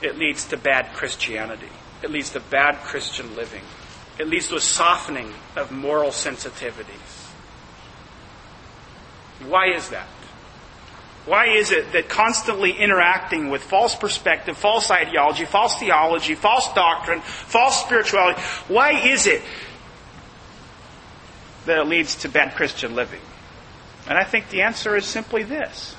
it 0.00 0.18
leads 0.18 0.46
to 0.46 0.56
bad 0.56 0.92
Christianity. 0.94 1.68
It 2.02 2.10
leads 2.10 2.30
to 2.30 2.40
bad 2.40 2.76
Christian 2.82 3.36
living. 3.36 3.62
It 4.18 4.28
leads 4.28 4.48
to 4.48 4.56
a 4.56 4.60
softening 4.60 5.32
of 5.56 5.70
moral 5.70 6.10
sensitivities. 6.10 7.30
Why 9.46 9.72
is 9.72 9.88
that? 9.90 10.08
Why 11.24 11.48
is 11.48 11.70
it 11.70 11.92
that 11.92 12.08
constantly 12.08 12.72
interacting 12.72 13.48
with 13.48 13.62
false 13.62 13.94
perspective, 13.94 14.56
false 14.56 14.90
ideology, 14.90 15.44
false 15.44 15.78
theology, 15.78 16.34
false 16.34 16.72
doctrine, 16.74 17.20
false 17.20 17.80
spirituality, 17.80 18.40
why 18.66 18.92
is 18.92 19.28
it 19.28 19.42
that 21.66 21.78
it 21.78 21.86
leads 21.86 22.16
to 22.16 22.28
bad 22.28 22.56
Christian 22.56 22.96
living? 22.96 23.20
And 24.08 24.18
I 24.18 24.24
think 24.24 24.50
the 24.50 24.62
answer 24.62 24.96
is 24.96 25.06
simply 25.06 25.44
this. 25.44 25.94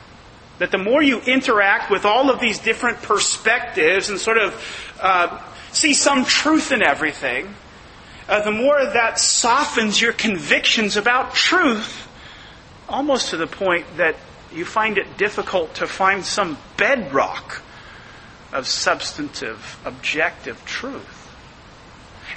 That 0.59 0.71
the 0.71 0.77
more 0.77 1.01
you 1.01 1.21
interact 1.21 1.89
with 1.89 2.05
all 2.05 2.29
of 2.29 2.41
these 2.41 2.59
different 2.59 3.01
perspectives 3.01 4.09
and 4.09 4.19
sort 4.19 4.37
of 4.37 4.93
uh, 5.01 5.41
see 5.71 5.93
some 5.93 6.25
truth 6.25 6.73
in 6.73 6.83
everything, 6.83 7.55
uh, 8.27 8.43
the 8.43 8.51
more 8.51 8.77
that 8.85 9.19
softens 9.19 10.01
your 10.01 10.13
convictions 10.13 10.97
about 10.97 11.33
truth, 11.33 12.07
almost 12.89 13.29
to 13.29 13.37
the 13.37 13.47
point 13.47 13.85
that 13.97 14.15
you 14.53 14.65
find 14.65 14.97
it 14.97 15.17
difficult 15.17 15.75
to 15.75 15.87
find 15.87 16.23
some 16.23 16.57
bedrock 16.77 17.61
of 18.51 18.67
substantive, 18.67 19.79
objective 19.83 20.63
truth. 20.65 21.19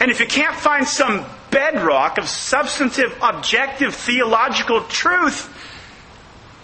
And 0.00 0.10
if 0.10 0.20
you 0.20 0.26
can't 0.26 0.54
find 0.54 0.86
some 0.86 1.24
bedrock 1.50 2.18
of 2.18 2.28
substantive, 2.28 3.16
objective, 3.22 3.94
theological 3.94 4.82
truth, 4.82 5.52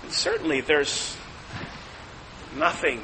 certainly 0.08 0.60
there's 0.60 1.16
nothing 2.56 3.02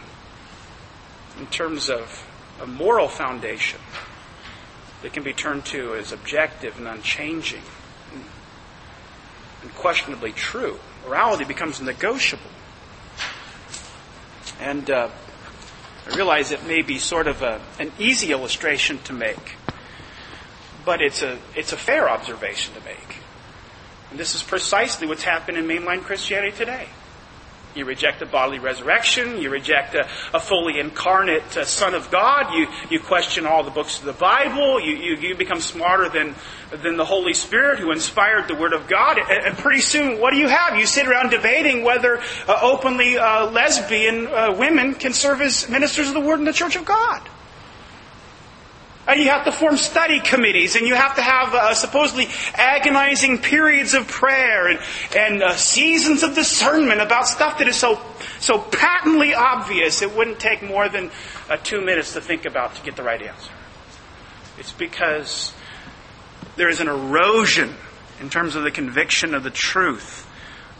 in 1.39 1.47
terms 1.47 1.89
of 1.89 2.27
a 2.61 2.67
moral 2.67 3.09
foundation 3.09 3.81
that 5.03 5.13
can 5.13 5.23
be 5.23 5.33
turned 5.33 5.65
to 5.67 5.95
as 5.95 6.13
objective 6.13 6.77
and 6.79 6.89
unchanging 6.89 7.63
and 8.13 8.25
unquestionably 9.63 10.33
true 10.33 10.79
morality 11.09 11.45
becomes 11.45 11.81
negotiable. 11.81 12.51
And 14.61 14.91
uh, 14.91 15.09
I 16.11 16.17
realize 16.17 16.53
it 16.53 16.67
may 16.67 16.83
be 16.83 16.99
sort 16.99 17.27
of 17.27 17.43
a, 17.43 17.61
an 17.79 17.93
easy 17.99 18.33
illustration 18.33 18.99
to 19.05 19.13
make, 19.13 19.57
but 20.85 21.01
it's 21.01 21.23
a, 21.23 21.39
it's 21.57 21.73
a 21.73 21.77
fair 21.77 22.09
observation 22.09 22.75
to 22.75 22.81
make. 22.81 23.17
And 24.11 24.19
this 24.19 24.35
is 24.35 24.43
precisely 24.43 25.07
what's 25.07 25.23
happened 25.23 25.59
in 25.59 25.67
mainline 25.67 26.03
Christianity 26.03 26.57
today. 26.57 26.89
You 27.79 27.85
reject 27.85 28.21
a 28.23 28.27
bodily 28.27 28.59
resurrection. 28.59 29.41
You 29.41 29.51
reject 29.51 29.95
a, 29.95 30.09
a 30.35 30.41
fully 30.41 30.81
incarnate 30.81 31.57
uh, 31.57 31.65
Son 31.65 31.95
of 31.95 32.11
God. 32.11 32.53
You, 32.53 32.67
you 32.91 33.01
question 33.01 33.47
all 33.47 33.63
the 33.63 33.71
books 33.71 34.01
of 34.01 34.05
the 34.05 34.13
Bible. 34.13 34.81
You, 34.81 34.97
you, 34.97 35.17
you 35.17 35.35
become 35.37 35.61
smarter 35.61 36.09
than, 36.09 36.35
than 36.83 36.97
the 36.97 37.05
Holy 37.05 37.35
Spirit 37.35 37.79
who 37.79 37.93
inspired 37.93 38.49
the 38.49 38.57
Word 38.57 38.73
of 38.73 38.89
God. 38.89 39.19
And, 39.19 39.47
and 39.47 39.57
pretty 39.57 39.81
soon, 39.81 40.21
what 40.21 40.33
do 40.33 40.39
you 40.39 40.49
have? 40.49 40.77
You 40.77 40.87
sit 40.87 41.07
around 41.07 41.31
debating 41.31 41.85
whether 41.85 42.21
uh, 42.49 42.59
openly 42.63 43.17
uh, 43.17 43.51
lesbian 43.51 44.27
uh, 44.27 44.57
women 44.59 44.95
can 44.95 45.13
serve 45.13 45.41
as 45.41 45.69
ministers 45.69 46.09
of 46.09 46.15
the 46.15 46.21
Word 46.21 46.41
in 46.41 46.45
the 46.45 46.53
Church 46.53 46.77
of 46.77 46.85
God. 46.85 47.23
And 49.09 49.19
you 49.21 49.31
have 49.31 49.47
to 49.47 49.53
form 49.53 49.79
study 49.79 50.21
committees, 50.21 50.77
and 50.77 50.87
you 50.87 50.95
have 50.95 51.17
to 51.17 51.23
have 51.23 51.55
uh, 51.55 51.73
supposedly 51.73 52.29
agonizing 52.55 53.39
periods 53.39 53.95
of 53.95 54.07
prayer 54.07 54.69
and, 54.69 54.79
and 55.17 55.43
uh, 55.43 55.57
seasons 55.57 56.23
of 56.23 56.35
discernment 56.35 57.01
about 57.01 57.27
stuff 57.27 57.57
that 57.59 57.69
is 57.69 57.77
so, 57.77 57.99
so 58.39 58.59
patently 58.59 59.33
obvious 59.33 60.03
it 60.03 60.15
wouldn't 60.15 60.39
take 60.39 60.63
more 60.63 60.91
than 60.91 61.11
uh, 61.49 61.57
two 61.57 61.81
minutes 61.81 62.13
to 62.13 62.21
think 62.21 62.45
about 62.45 62.75
to 62.75 62.83
get 62.83 62.97
the 62.97 63.03
right 63.03 63.23
answer. 63.23 63.51
It's 64.59 64.73
because 64.73 65.55
there 66.57 66.69
is 66.69 66.81
an 66.81 66.89
erosion 66.89 67.75
in 68.21 68.29
terms 68.29 68.57
of 68.57 68.63
the 68.63 68.71
conviction 68.71 69.33
of 69.33 69.43
the 69.43 69.51
truth 69.51 70.29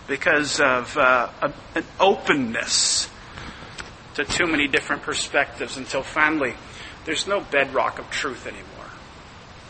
because 0.07 0.61
of 0.61 0.99
uh, 0.99 1.31
a, 1.41 1.53
an 1.75 1.85
openness 1.99 3.09
to 4.15 4.25
too 4.25 4.47
many 4.47 4.67
different 4.67 5.03
perspectives 5.03 5.77
until 5.77 6.03
finally 6.03 6.55
there's 7.09 7.27
no 7.27 7.41
bedrock 7.41 7.99
of 7.99 8.11
truth 8.11 8.47
anymore. 8.47 8.91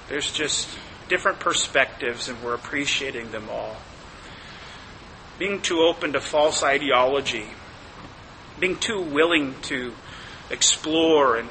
There's 0.09 0.32
just 0.32 0.68
different 1.07 1.39
perspectives, 1.39 2.28
and 2.28 2.43
we're 2.43 2.57
appreciating 2.57 3.30
them 3.30 3.49
all. 3.49 3.76
Being 5.39 5.61
too 5.61 5.78
open 5.78 6.14
to 6.14 6.20
false 6.20 6.64
ideology, 6.64 7.47
being 8.59 8.76
too 8.76 9.01
willing 9.01 9.55
to 9.62 9.95
explore 10.51 11.36
and 11.36 11.49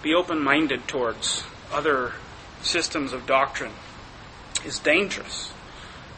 be 0.00 0.14
open 0.14 0.42
minded 0.42 0.88
towards 0.88 1.44
other 1.70 2.14
systems 2.62 3.12
of 3.12 3.26
doctrine 3.26 3.72
is 4.64 4.78
dangerous. 4.78 5.52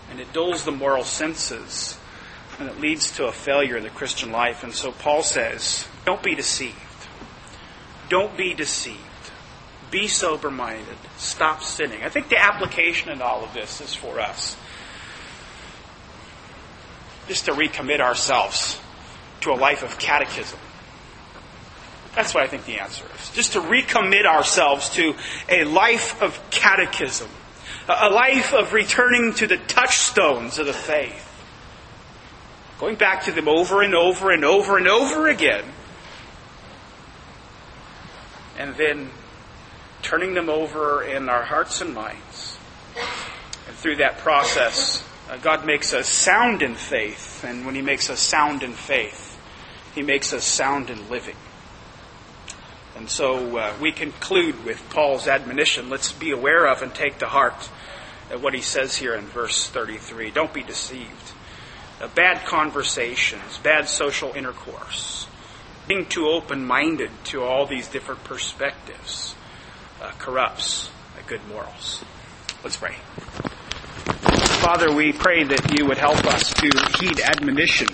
And 0.09 0.21
it 0.21 0.33
dulls 0.33 0.65
the 0.65 0.71
moral 0.71 1.03
senses, 1.03 1.99
and 2.61 2.69
it 2.69 2.79
leads 2.79 3.11
to 3.17 3.27
a 3.27 3.33
failure 3.33 3.77
in 3.77 3.83
the 3.83 3.91
Christian 3.91 4.31
life. 4.31 4.63
And 4.63 4.73
so 4.73 4.93
Paul 4.93 5.25
says, 5.25 5.89
don't 6.05 6.23
be 6.23 6.37
deceived. 6.37 6.77
Don't 8.11 8.37
be 8.37 8.53
deceived. 8.55 8.99
Be 9.91 10.09
sober 10.09 10.51
minded. 10.51 10.99
Stop 11.17 11.63
sinning. 11.63 12.03
I 12.03 12.11
think 12.11 12.29
the 12.29 12.39
application 12.39 13.11
in 13.11 13.23
all 13.23 13.43
of 13.43 13.55
this 13.55 13.81
is 13.81 13.95
for 13.95 14.21
us 14.21 14.57
just 17.29 17.45
to 17.45 17.53
recommit 17.53 18.01
ourselves 18.01 18.81
to 19.41 19.53
a 19.53 19.55
life 19.55 19.85
of 19.85 19.97
catechism. 20.01 20.59
That's 22.17 22.35
what 22.35 22.43
I 22.43 22.49
think 22.49 22.65
the 22.65 22.81
answer 22.81 23.05
is. 23.17 23.31
Just 23.31 23.53
to 23.53 23.61
recommit 23.61 24.27
ourselves 24.27 24.91
to 24.91 25.15
a 25.49 25.63
life 25.63 26.21
of 26.21 26.41
catechism, 26.51 27.29
a 27.89 28.11
life 28.11 28.53
of 28.53 28.73
returning 28.73 29.33
to 29.35 29.47
the 29.47 29.59
touchstones 29.59 30.59
of 30.59 30.67
the 30.67 30.73
faith, 30.73 31.29
going 32.81 32.97
back 32.97 33.25
to 33.25 33.33
them 33.33 33.47
over 33.47 33.83
and 33.83 33.95
over 33.95 34.33
and 34.33 34.45
over 34.45 34.77
and 34.77 34.89
over 34.89 35.29
again 35.29 35.65
and 38.61 38.77
then 38.77 39.09
turning 40.03 40.35
them 40.35 40.51
over 40.51 41.03
in 41.03 41.31
our 41.31 41.43
hearts 41.43 41.81
and 41.81 41.95
minds. 41.95 42.59
And 43.67 43.75
through 43.75 43.97
that 43.97 44.19
process, 44.19 45.03
uh, 45.31 45.39
God 45.39 45.65
makes 45.65 45.95
us 45.95 46.07
sound 46.07 46.61
in 46.61 46.75
faith. 46.75 47.43
And 47.43 47.65
when 47.65 47.75
He 47.75 47.81
makes 47.81 48.11
us 48.11 48.21
sound 48.21 48.63
in 48.63 48.73
faith, 48.73 49.41
He 49.95 50.03
makes 50.03 50.35
us 50.35 50.45
sound 50.45 50.91
in 50.91 51.09
living. 51.09 51.37
And 52.97 53.09
so 53.09 53.57
uh, 53.57 53.73
we 53.81 53.93
conclude 53.93 54.63
with 54.67 54.83
Paul's 54.91 55.27
admonition. 55.27 55.89
Let's 55.89 56.13
be 56.13 56.31
aware 56.31 56.67
of 56.67 56.83
and 56.83 56.95
take 56.95 57.19
to 57.21 57.27
heart 57.27 57.71
uh, 58.31 58.39
what 58.39 58.53
he 58.53 58.61
says 58.61 58.97
here 58.97 59.15
in 59.15 59.25
verse 59.25 59.69
33. 59.71 60.33
Don't 60.33 60.53
be 60.53 60.63
deceived. 60.63 61.33
Uh, 61.99 62.09
bad 62.09 62.45
conversations, 62.47 63.57
bad 63.63 63.89
social 63.89 64.35
intercourse, 64.35 65.27
being 65.91 66.07
too 66.07 66.29
open 66.29 66.65
minded 66.65 67.11
to 67.25 67.43
all 67.43 67.67
these 67.67 67.89
different 67.89 68.23
perspectives 68.23 69.35
uh, 70.01 70.13
corrupts 70.19 70.89
good 71.31 71.47
morals. 71.47 72.05
Let's 72.65 72.77
pray. 72.77 72.97
Father, 74.61 74.93
we 74.93 75.13
pray 75.13 75.45
that 75.45 75.79
you 75.79 75.87
would 75.87 75.97
help 75.97 76.25
us 76.27 76.53
to 76.55 76.69
heed 76.99 77.21
admonition 77.21 77.87